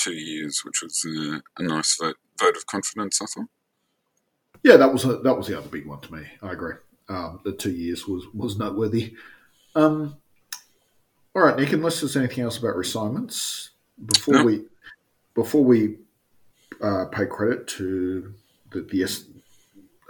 two 0.00 0.12
years, 0.14 0.62
which 0.64 0.82
was 0.82 1.04
uh, 1.06 1.38
a 1.58 1.62
nice 1.62 1.96
vote, 2.00 2.16
vote 2.38 2.56
of 2.56 2.66
confidence, 2.66 3.20
I 3.22 3.26
thought. 3.26 3.48
Yeah, 4.62 4.76
that 4.76 4.92
was 4.92 5.04
a, 5.04 5.18
that 5.18 5.36
was 5.36 5.46
the 5.46 5.58
other 5.58 5.68
big 5.68 5.86
one 5.86 6.00
to 6.00 6.12
me. 6.12 6.26
I 6.42 6.52
agree. 6.52 6.74
Um, 7.08 7.40
the 7.44 7.52
two 7.52 7.72
years 7.72 8.06
was 8.06 8.24
was 8.34 8.58
noteworthy. 8.58 9.14
Um, 9.74 10.16
all 11.34 11.42
right, 11.42 11.56
Nick. 11.56 11.72
Unless 11.72 12.00
there's 12.00 12.16
anything 12.16 12.44
else 12.44 12.58
about 12.58 12.76
reassignments 12.76 13.70
before 14.06 14.34
No. 14.34 14.44
we 14.44 14.64
before 15.34 15.64
we 15.64 15.96
uh, 16.82 17.06
pay 17.06 17.26
credit 17.26 17.66
to 17.68 18.34
the, 18.72 18.82
the 18.82 19.04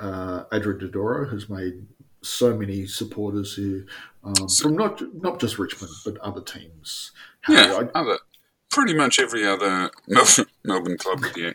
uh, 0.00 0.44
Adrian 0.52 0.80
Dodoro, 0.80 1.28
who's 1.28 1.48
made 1.48 1.86
so 2.22 2.56
many 2.56 2.86
supporters 2.86 3.54
who 3.54 3.84
um, 4.24 4.48
from 4.48 4.76
not 4.76 5.00
not 5.22 5.40
just 5.40 5.58
Richmond 5.58 5.92
but 6.04 6.18
other 6.18 6.40
teams. 6.40 7.12
Yeah, 7.48 7.80
I, 7.94 7.98
other 7.98 8.18
pretty 8.70 8.94
much 8.94 9.18
every 9.18 9.46
other 9.46 9.90
Melbourne, 10.08 10.46
Melbourne 10.64 10.98
club. 10.98 11.24
Yeah, 11.36 11.52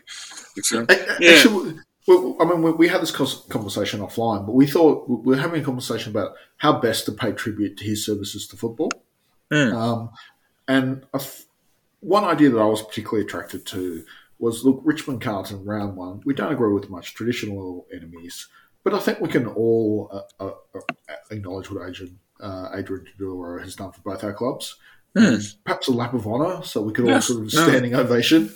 yeah. 0.70 0.84
Actually, 1.30 1.78
well, 2.06 2.36
I 2.40 2.44
mean, 2.44 2.76
we 2.76 2.88
had 2.88 3.02
this 3.02 3.10
conversation 3.10 4.00
offline, 4.00 4.46
but 4.46 4.54
we 4.54 4.66
thought 4.66 5.08
we 5.08 5.16
were 5.16 5.36
having 5.36 5.60
a 5.60 5.64
conversation 5.64 6.12
about 6.12 6.34
how 6.58 6.78
best 6.78 7.06
to 7.06 7.12
pay 7.12 7.32
tribute 7.32 7.76
to 7.78 7.84
his 7.84 8.04
services 8.04 8.46
to 8.48 8.56
football. 8.56 8.90
Mm. 9.50 9.74
Um, 9.74 10.10
and 10.68 11.06
one 12.00 12.24
idea 12.24 12.50
that 12.50 12.60
I 12.60 12.66
was 12.66 12.82
particularly 12.82 13.24
attracted 13.24 13.66
to 13.66 14.04
was 14.38 14.64
look, 14.64 14.80
Richmond 14.84 15.20
Carlton 15.20 15.64
round 15.64 15.96
one. 15.96 16.20
We 16.24 16.34
don't 16.34 16.52
agree 16.52 16.72
with 16.72 16.90
much 16.90 17.14
traditional 17.14 17.86
enemies, 17.92 18.48
but 18.84 18.94
I 18.94 18.98
think 19.00 19.20
we 19.20 19.28
can 19.28 19.46
all 19.46 20.08
uh, 20.12 20.44
uh, 20.44 20.52
uh 20.74 21.14
acknowledge 21.30 21.70
what 21.70 21.88
Adrian, 21.88 22.18
uh, 22.40 22.70
Adrian 22.74 23.06
Dodoro 23.18 23.60
has 23.62 23.74
done 23.74 23.92
for 23.92 24.00
both 24.02 24.22
our 24.22 24.32
clubs. 24.32 24.76
Mm. 25.16 25.56
Perhaps 25.64 25.88
a 25.88 25.92
lap 25.92 26.12
of 26.12 26.26
honour, 26.26 26.62
so 26.62 26.82
we 26.82 26.92
could 26.92 27.10
all 27.10 27.20
sort 27.22 27.44
of 27.44 27.50
standing 27.50 27.92
no. 27.92 28.00
ovation. 28.00 28.54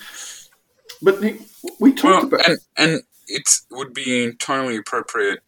But 1.00 1.20
Nick, 1.22 1.40
we 1.78 1.92
talked 1.92 2.04
well, 2.04 2.40
about 2.40 2.46
and, 2.48 2.58
and 2.76 3.02
it 3.28 3.48
would 3.70 3.94
be 3.94 4.24
entirely 4.24 4.76
appropriate 4.76 5.40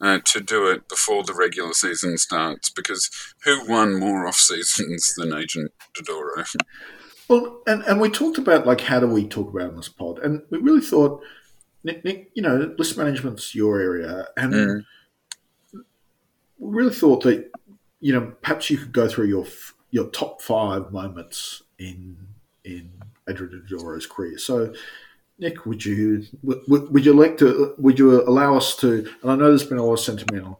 uh, 0.00 0.18
to 0.24 0.40
do 0.40 0.66
it 0.68 0.88
before 0.88 1.24
the 1.24 1.34
regular 1.34 1.72
season 1.72 2.18
starts 2.18 2.70
because 2.70 3.10
who 3.44 3.66
won 3.66 3.98
more 3.98 4.26
off 4.26 4.36
seasons 4.36 5.14
than 5.16 5.32
Agent 5.32 5.72
Dodoro? 5.96 6.44
Well, 7.28 7.62
and, 7.66 7.82
and 7.82 8.00
we 8.00 8.10
talked 8.10 8.38
about 8.38 8.66
like 8.66 8.80
how 8.80 9.00
do 9.00 9.06
we 9.06 9.26
talk 9.26 9.52
about 9.52 9.70
in 9.70 9.76
this 9.76 9.88
pod, 9.88 10.18
and 10.18 10.42
we 10.50 10.58
really 10.58 10.80
thought, 10.80 11.22
Nick, 11.84 12.04
Nick 12.04 12.30
you 12.34 12.42
know, 12.42 12.74
list 12.78 12.96
management's 12.96 13.54
your 13.54 13.80
area, 13.80 14.26
and 14.36 14.52
mm. 14.52 14.84
we 15.72 15.80
really 16.58 16.94
thought 16.94 17.22
that 17.22 17.50
you 18.00 18.12
know 18.12 18.32
perhaps 18.42 18.70
you 18.70 18.78
could 18.78 18.92
go 18.92 19.08
through 19.08 19.26
your 19.26 19.46
your 19.90 20.08
top 20.08 20.42
five 20.42 20.92
moments 20.92 21.62
in 21.78 22.16
in 22.64 22.90
Adrian 23.28 23.64
Dodoro's 23.68 24.06
career. 24.06 24.38
So, 24.38 24.74
Nick, 25.38 25.66
would 25.66 25.84
you 25.84 26.24
would, 26.42 26.62
would 26.68 27.04
you 27.04 27.12
like 27.12 27.38
to 27.38 27.74
would 27.78 27.98
you 27.98 28.22
allow 28.22 28.56
us 28.56 28.76
to? 28.76 29.08
And 29.22 29.30
I 29.30 29.36
know 29.36 29.48
there's 29.48 29.64
been 29.64 29.78
a 29.78 29.84
lot 29.84 29.94
of 29.94 30.00
sentimental 30.00 30.58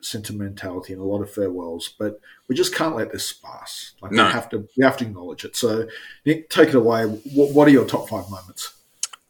sentimentality 0.00 0.92
and 0.92 1.02
a 1.02 1.04
lot 1.04 1.22
of 1.22 1.30
farewells, 1.30 1.94
but 1.98 2.20
we 2.48 2.54
just 2.54 2.74
can't 2.74 2.96
let 2.96 3.12
this 3.12 3.32
pass. 3.32 3.92
Like 4.00 4.12
no. 4.12 4.26
we 4.26 4.32
have 4.32 4.48
to, 4.50 4.68
we 4.76 4.84
have 4.84 4.96
to 4.98 5.04
acknowledge 5.04 5.44
it. 5.44 5.56
So, 5.56 5.88
Nick, 6.24 6.48
take 6.48 6.68
it 6.68 6.74
away. 6.74 7.04
What, 7.04 7.52
what 7.52 7.68
are 7.68 7.72
your 7.72 7.86
top 7.86 8.08
five 8.08 8.30
moments? 8.30 8.76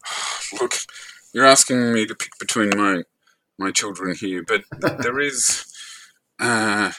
Look, 0.60 0.74
you're 1.32 1.46
asking 1.46 1.92
me 1.92 2.06
to 2.06 2.14
pick 2.14 2.38
between 2.38 2.76
my 2.76 3.02
my 3.58 3.70
children 3.70 4.14
here, 4.14 4.44
but 4.46 4.64
there 5.02 5.18
is 5.18 5.72
uh, 6.38 6.92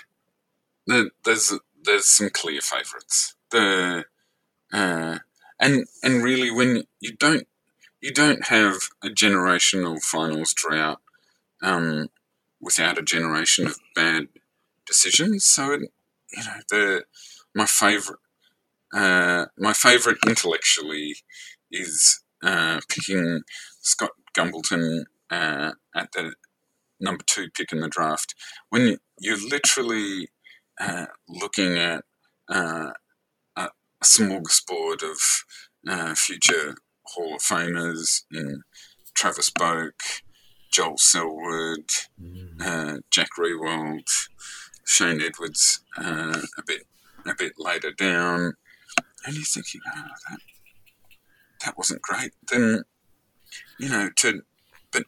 there's 0.87 1.53
there's 1.87 2.07
some 2.07 2.29
clear 2.29 2.61
favourites. 2.61 3.35
The 3.49 4.05
uh, 4.71 5.19
and 5.59 5.85
and 6.03 6.23
really, 6.23 6.51
when 6.51 6.83
you 6.99 7.13
don't 7.13 7.47
you 8.01 8.13
don't 8.13 8.47
have 8.47 8.75
a 9.03 9.07
generational 9.07 10.01
finals 10.03 10.53
drought. 10.53 10.99
Um, 11.63 12.09
without 12.59 12.97
a 12.97 13.03
generation 13.03 13.67
of 13.67 13.79
bad 13.95 14.27
decisions. 14.85 15.45
So, 15.45 15.73
it, 15.73 15.81
you 16.31 16.43
know, 16.43 16.59
the 16.69 17.03
my 17.55 17.65
favorite, 17.65 18.19
uh, 18.93 19.45
my 19.57 19.73
favorite 19.73 20.17
intellectually 20.27 21.15
is 21.71 22.21
uh, 22.43 22.79
picking 22.87 23.41
Scott 23.81 24.11
Gumbleton 24.37 25.05
uh, 25.29 25.71
at 25.95 26.11
the 26.13 26.33
number 26.99 27.23
two 27.25 27.49
pick 27.49 27.71
in 27.71 27.81
the 27.81 27.87
draft. 27.87 28.35
When 28.69 28.97
you're 29.19 29.49
literally 29.49 30.29
uh, 30.79 31.05
looking 31.27 31.77
at 31.77 32.03
uh, 32.49 32.91
a 33.55 33.69
smorgasbord 34.03 35.03
of 35.03 35.19
uh, 35.87 36.15
future 36.15 36.75
Hall 37.03 37.35
of 37.35 37.41
Famers 37.41 38.23
in 38.31 38.63
Travis 39.15 39.49
Boak, 39.49 40.21
Joel 40.71 40.97
Selwood, 40.97 41.89
mm. 42.21 42.61
uh, 42.61 42.99
Jack 43.09 43.29
Riewoldt, 43.39 44.29
Shane 44.85 45.21
Edwards 45.21 45.81
uh, 45.97 46.41
a 46.57 46.63
bit 46.65 46.83
a 47.25 47.35
bit 47.35 47.53
later 47.57 47.91
down, 47.91 48.53
and 49.25 49.35
you're 49.35 49.43
thinking, 49.43 49.81
oh, 49.95 50.07
that 50.29 50.39
that 51.65 51.77
wasn't 51.77 52.01
great. 52.01 52.31
Then 52.51 52.83
you 53.79 53.89
know 53.89 54.09
to 54.17 54.43
but 54.91 55.03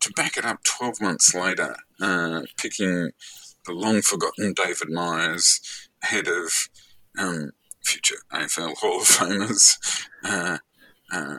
to 0.00 0.12
back 0.12 0.36
it 0.36 0.44
up 0.44 0.62
12 0.64 1.00
months 1.00 1.34
later, 1.34 1.76
uh, 2.00 2.42
picking 2.56 3.10
the 3.66 3.72
long 3.72 4.02
forgotten 4.02 4.54
David 4.54 4.90
Myers, 4.90 5.60
head 6.02 6.28
of 6.28 6.52
um, 7.18 7.50
future 7.84 8.16
AFL 8.32 8.76
Hall 8.78 9.00
of 9.00 9.06
Famers, 9.06 10.06
uh, 10.24 10.58
uh, 11.12 11.38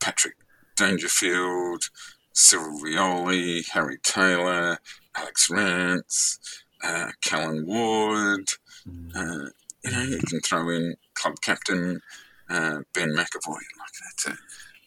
Patrick 0.00 0.36
Dangerfield, 0.76 1.84
Cyril 2.32 2.80
Rioli, 2.80 3.68
Harry 3.70 3.98
Taylor, 4.02 4.78
Alex 5.14 5.50
Rance, 5.50 6.38
uh, 6.82 7.10
Callan 7.22 7.66
Ward. 7.66 8.46
Mm. 8.88 9.14
Uh, 9.14 9.50
you 9.84 9.90
know, 9.90 10.02
you 10.02 10.18
can 10.20 10.40
throw 10.40 10.68
in 10.70 10.96
club 11.14 11.36
captain 11.42 12.00
uh, 12.48 12.80
Ben 12.94 13.10
McEvoy. 13.10 13.60
Like 13.78 13.96
that's 14.02 14.26
a 14.26 14.36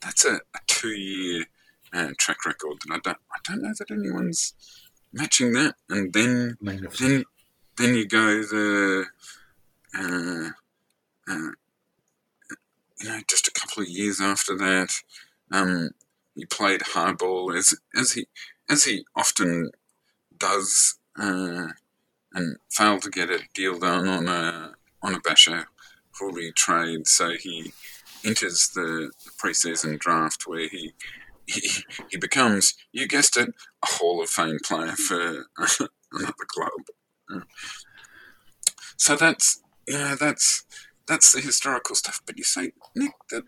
that's 0.01 0.25
a, 0.25 0.35
a 0.35 0.59
two 0.67 0.89
year 0.89 1.45
uh, 1.93 2.09
track 2.17 2.45
record 2.45 2.77
that 2.85 2.93
I 2.93 2.99
don't 3.03 3.17
I 3.31 3.37
don't 3.47 3.61
know 3.61 3.73
that 3.77 3.91
anyone's 3.91 4.53
matching 5.13 5.53
that. 5.53 5.75
And 5.89 6.11
then 6.11 6.57
then 6.99 7.23
then 7.77 7.95
you 7.95 8.07
go 8.07 8.41
the 8.41 9.05
uh, 9.97 10.49
uh, 11.29 11.51
you 12.99 13.09
know 13.09 13.19
just 13.29 13.47
a 13.47 13.51
couple 13.51 13.83
of 13.83 13.89
years 13.89 14.19
after 14.19 14.57
that. 14.57 14.89
Um, 15.51 15.91
he 16.35 16.45
played 16.45 16.81
hardball 16.81 17.55
as 17.55 17.73
as 17.95 18.13
he 18.13 18.27
as 18.69 18.85
he 18.85 19.05
often 19.15 19.71
does, 20.37 20.97
uh, 21.19 21.67
and 22.33 22.57
failed 22.71 23.03
to 23.03 23.09
get 23.09 23.29
a 23.29 23.39
deal 23.53 23.77
done 23.77 24.07
on 24.07 24.27
a 24.27 24.73
on 25.01 25.13
a 25.15 25.19
Bachar 25.19 25.65
Houli 26.19 26.53
trade. 26.55 27.07
So 27.07 27.31
he 27.39 27.71
enters 28.25 28.69
the 28.73 29.11
preseason 29.41 29.99
draft 29.99 30.47
where 30.47 30.67
he 30.67 30.93
he, 31.47 31.83
he 32.09 32.17
becomes, 32.17 32.73
you 32.91 33.07
guessed 33.07 33.37
it, 33.37 33.49
a 33.49 33.87
Hall 33.87 34.21
of 34.21 34.29
Fame 34.29 34.59
player 34.63 34.93
for 34.93 35.45
another 36.11 36.33
club. 36.47 36.71
So 38.97 39.15
that's 39.15 39.61
yeah, 39.87 40.15
that's 40.19 40.65
that's 41.07 41.33
the 41.33 41.41
historical 41.41 41.95
stuff. 41.95 42.21
But 42.25 42.37
you 42.37 42.43
say, 42.43 42.71
Nick, 42.95 43.11
that 43.31 43.43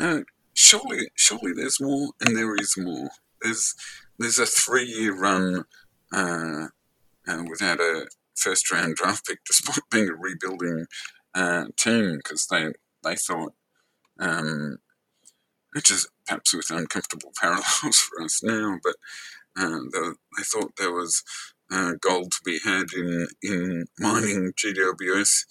uh, 0.00 0.20
surely, 0.54 1.08
surely 1.14 1.52
there's 1.54 1.80
more, 1.80 2.10
and 2.20 2.36
there 2.36 2.54
is 2.56 2.76
more. 2.78 3.10
There's 3.42 3.74
there's 4.18 4.38
a 4.38 4.46
three 4.46 4.86
year 4.86 5.14
run 5.16 5.64
uh, 6.12 6.68
uh, 7.28 7.42
without 7.48 7.80
a 7.80 8.08
first 8.36 8.70
round 8.72 8.96
draft 8.96 9.26
pick, 9.26 9.40
despite 9.44 9.80
being 9.90 10.08
a 10.08 10.14
rebuilding 10.14 10.86
uh, 11.34 11.66
team, 11.76 12.16
because 12.16 12.46
they 12.46 12.72
they 13.02 13.16
thought, 13.16 13.52
um, 14.18 14.78
which 15.72 15.90
is 15.90 16.08
perhaps 16.26 16.54
with 16.54 16.70
uncomfortable 16.70 17.32
parallels 17.40 17.98
for 17.98 18.22
us 18.22 18.42
now, 18.42 18.78
but 18.82 18.96
uh, 19.56 19.80
they, 19.92 20.08
they 20.36 20.42
thought 20.42 20.76
there 20.76 20.92
was 20.92 21.22
uh, 21.70 21.92
gold 22.00 22.32
to 22.32 22.40
be 22.44 22.58
had 22.64 22.86
in 22.94 23.28
in 23.42 23.86
mining 23.98 24.52
GWS 24.52 25.44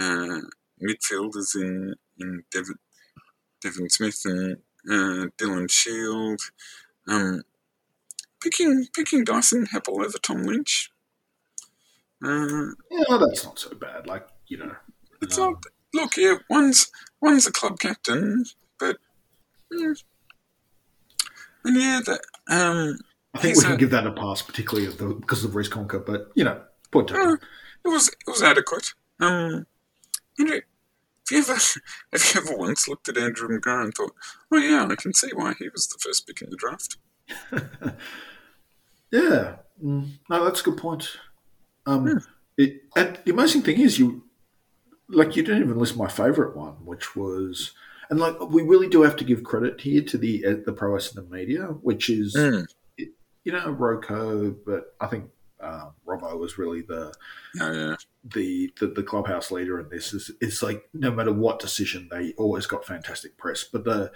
uh, 0.00 0.40
midfielders 0.82 1.54
in 1.54 1.94
in 2.18 2.44
Devon, 2.52 2.76
Devon 3.62 3.90
Smith 3.90 4.20
and 4.24 4.56
uh, 4.88 5.28
Dylan 5.38 5.70
Shiel. 5.70 6.36
Um, 7.08 7.42
picking 8.42 8.86
picking 8.94 9.24
Dyson 9.24 9.66
Heppell 9.66 10.04
over 10.04 10.18
Tom 10.18 10.42
Lynch. 10.42 10.90
Uh, 12.24 12.72
yeah, 12.90 13.18
that's 13.18 13.44
not 13.44 13.58
so 13.58 13.74
bad. 13.74 14.06
Like 14.06 14.26
you 14.46 14.58
know, 14.58 14.74
it's 15.20 15.38
um, 15.38 15.52
not. 15.52 15.64
Look, 15.92 16.16
yeah, 16.16 16.36
one's 16.50 16.90
one's 17.20 17.46
a 17.46 17.52
club 17.52 17.78
captain, 17.78 18.44
but 18.80 18.96
yeah, 21.64 22.00
that. 22.06 22.20
Um, 22.48 22.98
I 23.34 23.40
think 23.40 23.56
we 23.56 23.62
can 23.62 23.72
a, 23.72 23.76
give 23.76 23.90
that 23.90 24.06
a 24.06 24.12
pass, 24.12 24.42
particularly 24.42 24.86
of 24.86 24.98
the, 24.98 25.06
because 25.08 25.44
of 25.44 25.54
Reece 25.54 25.68
Conca. 25.68 26.04
But 26.04 26.30
you 26.34 26.44
know, 26.44 26.60
point 26.90 27.12
uh, 27.12 27.36
it 27.84 27.88
was 27.88 28.08
it 28.08 28.26
was 28.26 28.42
adequate. 28.42 28.92
Um, 29.20 29.66
you 30.38 30.44
know, 30.44 30.54
have 30.54 30.62
you 31.30 31.38
ever, 31.38 31.54
have 32.12 32.34
you 32.34 32.40
ever 32.40 32.56
once 32.56 32.88
looked 32.88 33.08
at 33.08 33.18
Andrew 33.18 33.48
McGrath 33.48 33.84
and 33.84 33.94
thought, 33.94 34.14
"Oh 34.52 34.58
yeah, 34.58 34.86
I 34.88 34.94
can 34.94 35.14
see 35.14 35.30
why 35.34 35.54
he 35.58 35.68
was 35.68 35.88
the 35.88 35.98
first 35.98 36.26
pick 36.26 36.42
in 36.42 36.50
the 36.50 36.56
draft"? 36.56 36.96
yeah, 39.10 39.56
mm, 39.82 40.10
no, 40.28 40.44
that's 40.44 40.60
a 40.60 40.64
good 40.64 40.76
point. 40.76 41.08
Um, 41.86 42.06
yeah. 42.06 42.18
it, 42.64 42.82
and 42.96 43.18
the 43.24 43.32
amazing 43.32 43.62
thing 43.62 43.80
is, 43.80 43.98
you 43.98 44.24
like 45.08 45.36
you 45.36 45.42
didn't 45.42 45.62
even 45.62 45.78
list 45.78 45.96
my 45.96 46.08
favourite 46.08 46.56
one, 46.56 46.74
which 46.84 47.16
was, 47.16 47.72
and 48.14 48.20
like 48.20 48.40
we 48.50 48.62
really 48.62 48.88
do 48.88 49.02
have 49.02 49.16
to 49.16 49.24
give 49.24 49.42
credit 49.42 49.80
here 49.80 50.02
to 50.02 50.16
the 50.18 50.44
uh, 50.46 50.54
the 50.64 50.72
pro 50.72 50.92
Essendon 50.92 51.28
media, 51.30 51.64
which 51.82 52.08
is 52.08 52.34
Mm. 52.36 52.66
you 52.98 53.52
know 53.52 53.70
Rocco, 53.70 54.50
but 54.64 54.94
I 55.00 55.06
think 55.08 55.30
um, 55.60 55.92
Robbo 56.06 56.38
was 56.38 56.56
really 56.58 56.82
the 56.82 57.12
Yeah, 57.54 57.72
yeah. 57.72 57.96
the, 58.24 58.72
the 58.78 58.86
the 58.88 59.02
clubhouse 59.02 59.50
leader 59.50 59.80
in 59.80 59.88
this. 59.88 60.12
Is 60.14 60.30
it's 60.40 60.62
like 60.62 60.88
no 60.94 61.10
matter 61.10 61.32
what 61.32 61.58
decision, 61.58 62.08
they 62.10 62.32
always 62.36 62.66
got 62.66 62.84
fantastic 62.86 63.36
press. 63.36 63.64
But 63.64 63.84
the 63.84 64.12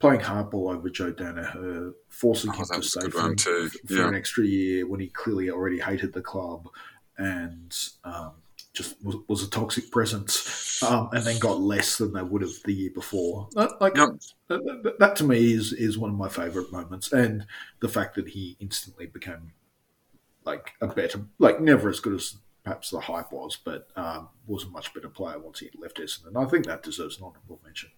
playing 0.00 0.20
hardball 0.20 0.74
over 0.74 0.90
Joe 0.90 1.12
Daniher, 1.12 1.94
forcing 2.10 2.50
Oh, 2.50 2.54
him 2.54 2.66
to 2.66 2.82
stay 2.82 3.08
for, 3.08 3.34
too. 3.34 3.70
for 3.86 3.92
Yeah. 3.94 4.08
an 4.08 4.14
extra 4.14 4.44
year 4.44 4.86
when 4.86 5.00
he 5.00 5.08
clearly 5.08 5.48
already 5.50 5.78
hated 5.80 6.12
the 6.12 6.20
club 6.20 6.68
and 7.16 7.74
um, 8.04 8.32
just 8.74 9.02
was, 9.04 9.16
was 9.28 9.42
a 9.42 9.48
toxic 9.50 9.90
presence, 9.90 10.82
um, 10.82 11.08
and 11.12 11.24
then 11.24 11.38
got 11.38 11.60
less 11.60 11.96
than 11.96 12.12
they 12.12 12.22
would 12.22 12.42
have 12.42 12.52
the 12.64 12.72
year 12.74 12.90
before. 12.94 13.48
That, 13.54 13.80
like 13.80 13.96
Yep. 13.96 14.08
that, 14.48 14.82
that, 14.82 14.98
that 14.98 15.16
to 15.16 15.24
me 15.24 15.52
is 15.54 15.72
is 15.72 15.96
one 15.96 16.10
of 16.10 16.16
my 16.16 16.28
favourite 16.28 16.70
moments, 16.72 17.12
and 17.12 17.46
the 17.80 17.88
fact 17.88 18.16
that 18.16 18.28
he 18.28 18.56
instantly 18.60 19.06
became 19.06 19.52
like 20.44 20.72
a 20.80 20.86
better, 20.88 21.22
like 21.38 21.60
never 21.60 21.88
as 21.88 22.00
good 22.00 22.14
as 22.14 22.36
perhaps 22.64 22.90
the 22.90 23.00
hype 23.00 23.32
was, 23.32 23.56
but 23.64 23.88
um, 23.96 24.28
was 24.46 24.64
a 24.64 24.68
much 24.68 24.92
better 24.92 25.08
player 25.08 25.38
once 25.38 25.60
he 25.60 25.70
left 25.78 25.98
Essendon. 25.98 26.36
I 26.36 26.48
think 26.50 26.66
that 26.66 26.82
deserves 26.82 27.18
an 27.18 27.24
honourable 27.24 27.60
mention. 27.64 27.90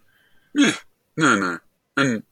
Yeah, 0.55 0.73
No, 1.17 1.39
no. 1.39 1.59
And 1.97 2.23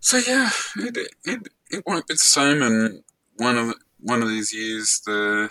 so 0.00 0.18
yeah, 0.18 0.50
it 0.76 0.96
it 1.24 1.48
it 1.70 1.82
won't 1.86 2.06
be 2.06 2.14
the 2.14 2.18
same. 2.18 2.62
And 2.62 3.02
one 3.36 3.56
of 3.58 3.74
one 4.00 4.22
of 4.22 4.28
these 4.28 4.52
years, 4.52 5.00
the 5.04 5.50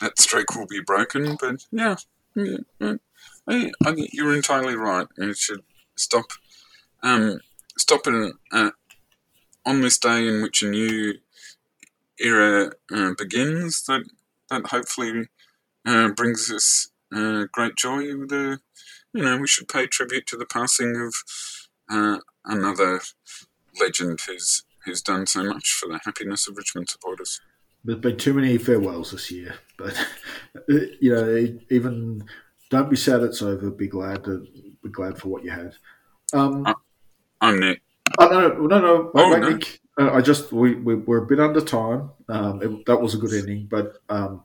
that 0.00 0.18
streak 0.18 0.54
will 0.54 0.66
be 0.66 0.80
broken. 0.80 1.36
But 1.40 1.64
yeah, 1.70 1.96
yeah, 2.34 2.58
yeah. 2.78 2.94
I, 3.46 3.70
I 3.84 3.92
think 3.92 4.10
you're 4.12 4.34
entirely 4.34 4.76
right. 4.76 5.06
It 5.16 5.36
should 5.36 5.62
stop. 5.96 6.26
Um, 7.02 7.40
stop 7.76 8.06
it 8.06 8.34
uh, 8.52 8.70
on 9.66 9.80
this 9.80 9.98
day 9.98 10.26
in 10.26 10.42
which 10.42 10.62
a 10.62 10.68
new 10.68 11.14
era 12.18 12.72
uh, 12.92 13.12
begins. 13.16 13.84
That 13.84 14.04
that 14.50 14.66
hopefully 14.66 15.28
uh, 15.86 16.08
brings 16.08 16.50
us 16.50 16.88
uh, 17.14 17.44
great 17.52 17.76
joy. 17.76 18.02
The 18.02 18.60
you 19.12 19.22
know 19.22 19.38
we 19.38 19.46
should 19.46 19.68
pay 19.68 19.86
tribute 19.86 20.26
to 20.28 20.36
the 20.36 20.46
passing 20.46 20.96
of 20.96 21.14
uh, 21.90 22.18
another 22.44 23.00
legend 23.80 24.20
who's 24.26 24.64
who's 24.84 25.02
done 25.02 25.26
so 25.26 25.42
much 25.44 25.72
for 25.72 25.88
the 25.88 26.00
happiness 26.04 26.46
of 26.48 26.56
Richmond 26.56 26.90
supporters. 26.90 27.40
There's 27.84 27.98
been 27.98 28.16
too 28.16 28.32
many 28.34 28.56
farewells 28.58 29.10
this 29.12 29.30
year, 29.30 29.54
but 29.76 29.94
you 30.68 31.14
know, 31.14 31.58
even 31.70 32.24
don't 32.70 32.90
be 32.90 32.96
sad 32.96 33.22
it's 33.22 33.42
over. 33.42 33.70
Be 33.70 33.88
glad 33.88 34.24
to 34.24 34.46
be 34.82 34.88
glad 34.90 35.18
for 35.18 35.28
what 35.28 35.44
you 35.44 35.50
had. 35.50 35.74
Um, 36.32 36.66
I'm 37.40 37.60
Nick. 37.60 37.82
oh, 38.18 38.28
no, 38.28 38.48
no, 38.48 38.66
no, 38.66 38.80
no, 38.80 39.10
wait, 39.14 39.22
Oh, 39.24 39.30
wait, 39.32 39.40
no. 39.40 39.50
Nick. 39.50 39.80
Uh, 40.00 40.12
I 40.12 40.20
just 40.22 40.50
we, 40.52 40.74
we 40.74 40.94
we're 40.94 41.24
a 41.24 41.26
bit 41.26 41.40
under 41.40 41.60
time. 41.60 42.10
Um, 42.28 42.62
it, 42.62 42.86
that 42.86 43.00
was 43.00 43.14
a 43.14 43.18
good 43.18 43.32
ending, 43.32 43.66
but 43.70 43.98
um, 44.08 44.42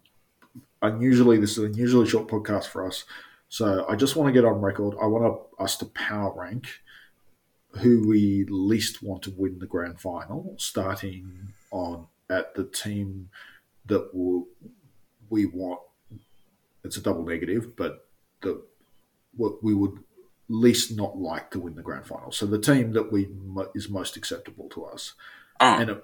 unusually 0.82 1.38
this 1.40 1.52
is 1.52 1.60
an 1.60 1.66
unusually 1.66 2.08
short 2.08 2.28
podcast 2.28 2.66
for 2.66 2.86
us. 2.86 3.06
So 3.48 3.86
I 3.90 3.96
just 3.96 4.16
want 4.16 4.28
to 4.28 4.34
get 4.34 4.46
on 4.46 4.62
record. 4.62 4.96
I 5.02 5.08
want 5.08 5.40
us 5.60 5.78
to 5.78 5.86
power 5.86 6.34
rank 6.36 6.68
who 7.78 8.08
we 8.08 8.46
least 8.50 9.02
want 9.02 9.24
to 9.24 9.34
win 9.36 9.60
the 9.60 9.66
grand 9.66 10.00
final, 10.00 10.56
starting 10.58 11.54
on 11.72 12.08
at 12.30 12.56
the 12.56 12.64
team 12.66 13.30
that 13.88 14.14
will, 14.14 14.48
we 15.30 15.46
want. 15.46 15.80
It's 16.84 16.98
a 16.98 17.02
double 17.02 17.24
negative, 17.26 17.76
but 17.76 18.08
the 18.42 18.62
what 19.36 19.64
we 19.64 19.74
would 19.74 19.98
least 20.48 20.96
not 20.96 21.18
like 21.18 21.52
to 21.52 21.60
win 21.60 21.76
the 21.76 21.82
grand 21.82 22.06
final. 22.06 22.32
So 22.32 22.46
the 22.46 22.60
team 22.60 22.94
that 22.94 23.12
we 23.12 23.30
is 23.76 23.90
most 23.90 24.18
acceptable 24.18 24.70
to 24.70 24.86
us, 24.86 25.14
Oh, 25.60 25.76
and 25.80 25.90
it, 25.92 26.04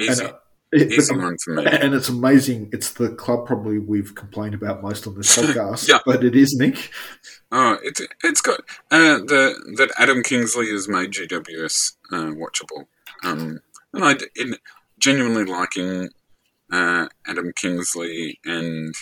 easy, 0.00 0.24
and 0.24 0.34
it, 0.72 0.92
easy 0.92 1.14
but- 1.14 1.22
one 1.22 1.36
for 1.44 1.54
me. 1.54 1.66
and 1.70 1.94
it's 1.94 2.08
amazing. 2.08 2.70
It's 2.72 2.92
the 2.94 3.10
club 3.10 3.46
probably 3.46 3.78
we've 3.78 4.14
complained 4.14 4.54
about 4.54 4.82
most 4.82 5.06
on 5.06 5.14
this 5.16 5.36
podcast, 5.38 5.88
Yeah. 5.88 5.98
but 6.06 6.24
it 6.24 6.34
is 6.34 6.54
Nick. 6.56 6.90
Oh, 7.52 7.78
it's 7.82 8.00
it's 8.24 8.40
got 8.40 8.60
uh, 8.90 9.18
the 9.18 9.74
that 9.76 9.92
Adam 9.98 10.22
Kingsley 10.22 10.70
has 10.70 10.88
made 10.88 11.12
GWS 11.12 11.92
uh, 12.10 12.32
watchable, 12.32 12.86
um, 13.22 13.60
and 13.92 14.04
I 14.04 14.16
in 14.34 14.56
genuinely 14.98 15.44
liking 15.44 16.10
uh, 16.72 17.08
Adam 17.26 17.52
Kingsley 17.56 18.40
and 18.44 18.94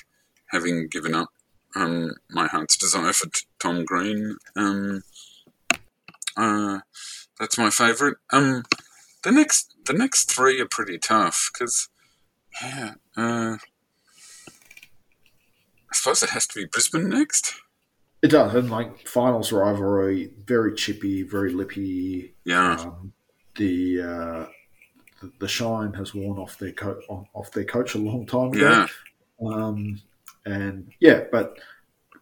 having 0.50 0.88
given 0.88 1.14
up 1.14 1.28
um, 1.76 2.12
my 2.30 2.46
heart's 2.46 2.76
desire 2.76 3.12
for 3.12 3.26
t- 3.26 3.46
Tom 3.59 3.85
Green. 3.85 4.37
Um, 4.57 5.02
uh, 6.37 6.80
that's 7.38 7.59
my 7.59 7.70
favourite. 7.70 8.16
Um, 8.33 8.64
the 9.22 9.33
next 9.33 9.74
the 9.87 9.92
next 9.92 10.30
three 10.30 10.61
are 10.61 10.68
pretty 10.68 10.98
tough 10.98 11.50
because 11.52 11.88
yeah. 12.62 12.94
Uh, 13.16 13.57
I 15.94 15.96
suppose 15.96 16.22
it 16.22 16.30
has 16.30 16.46
to 16.48 16.61
be 16.61 16.66
Brisbane 16.66 17.09
next. 17.09 17.54
It 18.22 18.28
does, 18.28 18.54
and 18.54 18.70
like 18.70 19.07
finals 19.07 19.52
rivalry, 19.52 20.33
very 20.44 20.74
chippy, 20.74 21.22
very 21.22 21.52
lippy. 21.52 22.35
Yeah. 22.44 22.76
Um, 22.80 23.12
the, 23.57 24.00
uh, 24.00 24.46
the 25.25 25.33
the 25.41 25.49
shine 25.49 25.93
has 25.95 26.15
worn 26.15 26.39
off 26.39 26.59
their 26.59 26.73
co- 26.73 27.01
on- 27.09 27.27
off 27.35 27.51
their 27.53 27.65
coach 27.65 27.95
a 27.95 27.99
long 27.99 28.27
time 28.27 28.53
ago. 28.53 28.87
Yeah. 29.41 29.49
Um, 29.49 30.01
and 30.47 30.91
yeah, 31.01 31.25
but 31.33 31.59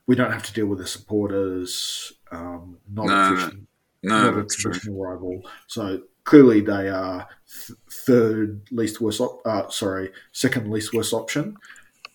we 0.07 0.15
don't 0.17 0.33
have 0.33 0.43
to 0.45 0.53
deal 0.53 0.67
with 0.67 0.79
the 0.79 0.87
supporters. 0.87 2.12
Um, 2.31 2.79
not 2.91 3.07
No, 3.07 3.12
a 3.12 3.17
no, 3.17 3.29
tradition- 3.37 3.67
No, 4.03 4.23
not 4.25 4.33
a 4.35 4.37
that's 4.43 4.57
true. 4.57 4.73
traditional 4.73 5.03
rival. 5.05 5.43
So 5.67 6.03
clearly 6.25 6.61
they 6.61 6.88
are 6.88 7.29
th- 7.67 7.79
third 7.91 8.62
least 8.71 9.01
worst. 9.01 9.21
Op- 9.21 9.43
uh, 9.47 9.69
sorry, 9.69 10.12
second 10.33 10.71
least 10.71 10.93
worst 10.93 11.12
option. 11.12 11.57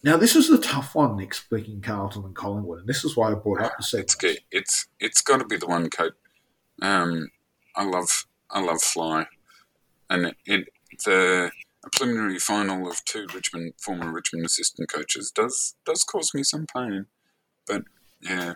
Now 0.04 0.16
this 0.18 0.36
is 0.36 0.50
a 0.50 0.58
tough 0.60 0.96
one, 0.96 1.18
Nick. 1.18 1.34
Speaking 1.34 1.82
Carlton 1.82 2.24
and 2.24 2.36
Collingwood, 2.36 2.80
and 2.80 2.88
this 2.88 3.04
is 3.04 3.16
why 3.18 3.32
I 3.32 3.36
brought 3.36 3.62
up 3.62 3.74
the 3.80 3.98
It's 4.00 4.16
good. 4.16 4.40
It's 4.52 4.88
it's 5.00 5.22
got 5.22 5.38
to 5.40 5.46
be 5.46 5.58
the 5.58 5.68
one 5.68 5.90
coat. 5.90 6.14
Um, 6.82 7.30
I 7.76 7.84
love 7.84 8.26
I 8.50 8.62
love 8.62 8.82
Fly, 8.82 9.26
and 10.10 10.28
it, 10.28 10.38
it 10.46 10.68
the 11.06 11.52
a 11.86 11.90
preliminary 11.96 12.40
final 12.40 12.90
of 12.90 13.04
two 13.06 13.28
Richmond 13.34 13.74
former 13.80 14.12
Richmond 14.12 14.46
assistant 14.46 14.92
coaches 14.92 15.32
does 15.32 15.76
does 15.86 16.04
cause 16.04 16.34
me 16.34 16.44
some 16.44 16.66
pain, 16.74 17.06
but 17.66 17.84
yeah. 18.22 18.56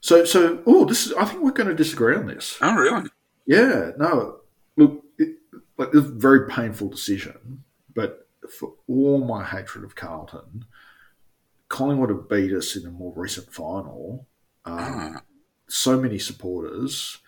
So, 0.00 0.24
so 0.24 0.62
oh, 0.66 0.84
this 0.84 1.06
is. 1.06 1.12
I 1.14 1.24
think 1.24 1.42
we're 1.42 1.52
going 1.52 1.68
to 1.68 1.74
disagree 1.74 2.16
on 2.16 2.26
this. 2.26 2.58
Oh 2.60 2.74
really? 2.74 3.08
Yeah, 3.46 3.92
no. 3.98 4.40
Look, 4.76 5.04
it, 5.18 5.36
like 5.78 5.88
it's 5.88 5.96
a 5.96 6.00
very 6.00 6.48
painful 6.48 6.88
decision, 6.88 7.64
but 7.94 8.28
for 8.58 8.74
all 8.88 9.18
my 9.18 9.44
hatred 9.44 9.84
of 9.84 9.94
Carlton, 9.94 10.64
Collingwood 11.68 12.10
have 12.10 12.28
beat 12.28 12.52
us 12.52 12.76
in 12.76 12.86
a 12.86 12.90
more 12.90 13.12
recent 13.16 13.52
final. 13.52 14.26
Um, 14.64 14.76
Ah, 14.78 15.22
so 15.68 15.98
many 15.98 16.18
supporters, 16.18 17.18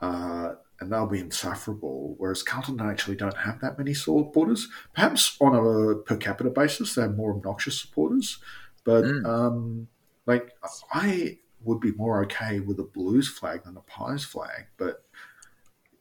uh, 0.00 0.54
and 0.82 0.92
they'll 0.92 1.06
be 1.06 1.20
insufferable. 1.20 2.14
Whereas 2.18 2.42
Carlton 2.42 2.80
actually 2.80 3.16
don't 3.16 3.36
have 3.36 3.60
that 3.60 3.78
many 3.78 3.94
supporters. 3.94 4.68
Perhaps 4.94 5.36
on 5.40 5.54
a 5.54 5.94
per 6.02 6.16
capita 6.16 6.50
basis, 6.50 6.94
they 6.94 7.02
have 7.02 7.16
more 7.16 7.32
obnoxious 7.32 7.80
supporters. 7.80 8.38
But 8.84 9.04
Mm. 9.04 9.26
um, 9.26 9.88
like, 10.26 10.50
I 10.92 11.38
would 11.64 11.80
be 11.80 11.92
more 11.92 12.22
okay 12.24 12.60
with 12.60 12.78
a 12.80 12.84
Blues 12.84 13.28
flag 13.28 13.64
than 13.64 13.76
a 13.76 13.80
Pies 13.80 14.24
flag. 14.24 14.66
But 14.76 15.04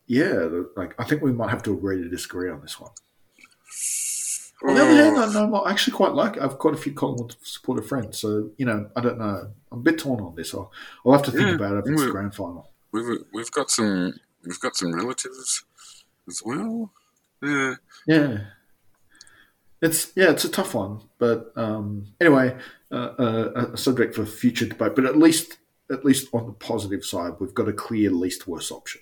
yeah, 0.07 0.49
like 0.75 0.95
I 0.99 1.03
think 1.05 1.21
we 1.21 1.31
might 1.31 1.51
have 1.51 1.63
to 1.63 1.73
agree 1.73 2.01
to 2.01 2.09
disagree 2.09 2.49
on 2.49 2.61
this 2.61 2.79
one. 2.79 2.91
On 4.63 4.75
the 4.75 4.81
other 4.83 4.93
hand, 4.95 5.17
I 5.17 5.33
know 5.33 5.55
I 5.55 5.71
actually 5.71 5.93
quite 5.97 6.13
like. 6.13 6.39
I've 6.39 6.59
got 6.59 6.73
a 6.73 6.77
few 6.77 6.93
Collingwood 6.93 7.35
supporter 7.41 7.81
friends, 7.81 8.19
so 8.19 8.51
you 8.57 8.65
know 8.65 8.89
I 8.95 9.01
don't 9.01 9.17
know. 9.17 9.51
I'm 9.71 9.79
a 9.79 9.81
bit 9.81 9.97
torn 9.97 10.21
on 10.21 10.35
this. 10.35 10.53
I'll, 10.53 10.71
I'll 11.05 11.13
have 11.13 11.23
to 11.23 11.31
think 11.31 11.47
Yeah, 11.49 11.55
about 11.55 11.77
it 11.77 11.85
if 11.87 11.93
it's 11.93 12.03
the 12.05 12.11
grand 12.11 12.35
final. 12.35 12.69
we've 12.91 13.23
we've 13.33 13.49
got 13.51 13.71
some 13.71 14.13
we've 14.45 14.59
got 14.59 14.75
some 14.75 14.93
relatives 14.93 15.63
as 16.27 16.41
well. 16.43 16.91
Yeah. 17.41 17.75
Yeah, 18.07 18.39
it's 19.81 20.11
yeah, 20.15 20.29
it's 20.29 20.45
a 20.45 20.49
tough 20.49 20.75
one, 20.75 21.01
but 21.17 21.51
um, 21.55 22.07
anyway, 22.19 22.55
uh, 22.91 23.13
uh, 23.17 23.69
a 23.73 23.77
subject 23.77 24.15
for 24.15 24.25
future 24.25 24.67
debate. 24.67 24.95
But 24.95 25.05
at 25.05 25.17
least, 25.17 25.57
at 25.91 26.05
least 26.05 26.27
on 26.33 26.45
the 26.45 26.53
positive 26.53 27.03
side, 27.03 27.33
we've 27.39 27.53
got 27.53 27.67
a 27.67 27.73
clear 27.73 28.11
least 28.11 28.47
worst 28.47 28.71
option. 28.71 29.01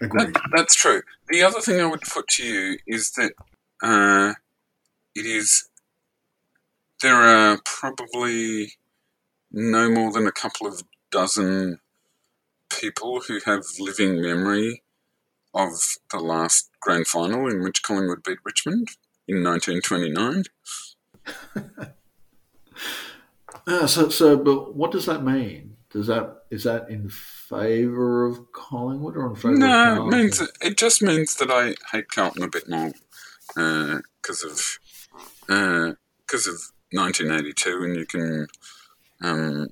Agreed. 0.00 0.34
That, 0.34 0.50
that's 0.54 0.74
true. 0.74 1.02
The 1.28 1.42
other 1.42 1.60
thing 1.60 1.80
I 1.80 1.86
would 1.86 2.00
put 2.00 2.26
to 2.28 2.44
you 2.44 2.78
is 2.86 3.12
that 3.12 3.32
uh, 3.82 4.34
it 5.14 5.26
is 5.26 5.68
there 7.02 7.14
are 7.14 7.60
probably 7.64 8.72
no 9.52 9.90
more 9.90 10.10
than 10.10 10.26
a 10.26 10.32
couple 10.32 10.66
of 10.66 10.82
dozen 11.10 11.78
people 12.70 13.20
who 13.20 13.40
have 13.44 13.64
living 13.78 14.20
memory 14.20 14.82
of 15.54 15.70
the 16.10 16.18
last 16.18 16.70
grand 16.80 17.06
final 17.06 17.48
in 17.48 17.62
which 17.62 17.82
Collingwood 17.82 18.22
beat 18.24 18.38
Richmond 18.44 18.88
in 19.28 19.42
1929. 19.42 20.44
Uh, 23.66 23.86
so, 23.86 24.08
so, 24.08 24.36
but 24.36 24.74
what 24.74 24.90
does 24.90 25.06
that 25.06 25.24
mean? 25.24 25.76
Does 25.90 26.08
that 26.08 26.42
is 26.50 26.64
that 26.64 26.90
in 26.90 27.08
favour 27.08 28.26
of 28.26 28.50
Collingwood 28.52 29.16
or 29.16 29.28
in 29.30 29.36
favour? 29.36 29.56
No, 29.56 30.02
of 30.02 30.12
it 30.12 30.16
means 30.16 30.42
it 30.60 30.76
just 30.76 31.02
means 31.02 31.36
that 31.36 31.52
I 31.52 31.76
hate 31.92 32.08
Carlton 32.08 32.42
a 32.42 32.48
bit 32.48 32.68
more 32.68 32.92
because 33.46 34.42
of 34.42 34.78
because 35.46 36.48
of 36.48 36.72
1982, 36.90 37.84
and 37.84 37.96
you 37.96 38.06
can 38.06 38.46
um, 39.22 39.68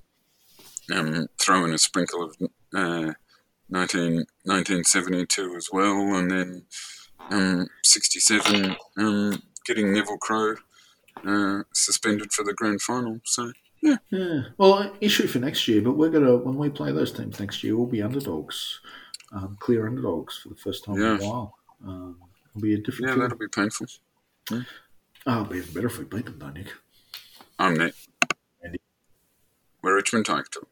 um, 0.93 1.27
throw 1.41 1.65
in 1.65 1.75
a 1.75 1.79
sprinkle 1.79 2.23
of 2.23 2.37
uh, 2.75 3.13
19, 3.71 4.25
1972 4.45 5.55
as 5.57 5.69
well, 5.73 6.15
and 6.17 6.31
then 6.31 6.65
um, 7.31 7.67
67 7.85 8.77
um, 8.99 9.43
getting 9.65 9.93
Neville 9.93 10.19
Crowe 10.19 10.57
uh, 11.27 11.63
suspended 11.73 12.33
for 12.33 12.45
the 12.45 12.53
grand 12.53 12.83
final. 12.83 13.21
So 13.25 13.53
Yeah. 13.81 14.43
Well, 14.59 14.93
issue 15.01 15.27
for 15.27 15.39
next 15.39 15.67
year, 15.67 15.83
but 15.83 15.97
we're 15.97 16.11
gonna 16.11 16.37
when 16.37 16.57
we 16.57 16.71
play 16.71 16.93
those 16.93 17.13
teams 17.13 17.41
next 17.41 17.65
year, 17.65 17.77
we'll 17.77 17.87
be 17.87 18.03
underdogs, 18.03 18.81
um, 19.33 19.57
clear 19.61 19.87
underdogs 19.87 20.39
for 20.39 20.51
the 20.51 20.57
first 20.57 20.85
time 20.85 20.97
in 20.97 21.03
a 21.03 21.17
while. 21.25 21.57
Um, 21.85 22.17
it'll 22.51 22.63
be 22.63 22.75
a 22.75 22.79
different. 22.79 23.09
yeah, 23.09 23.15
feel. 23.15 23.23
that'll 23.23 23.39
be 23.39 23.49
painful. 23.49 23.87
Oh, 24.51 24.63
it'll 25.27 25.45
be 25.45 25.59
even 25.59 25.75
better 25.75 25.87
if 25.87 25.99
we 25.99 26.05
beat 26.05 26.27
them, 26.27 26.39
though, 26.39 26.51
Nick. 26.51 26.73
I'm 27.59 27.75
Nick. 27.75 27.95
Andy. 28.63 28.81
We're 29.83 29.97
Richmond 29.97 30.27
Tiger 30.27 30.45
Talk. 30.53 30.69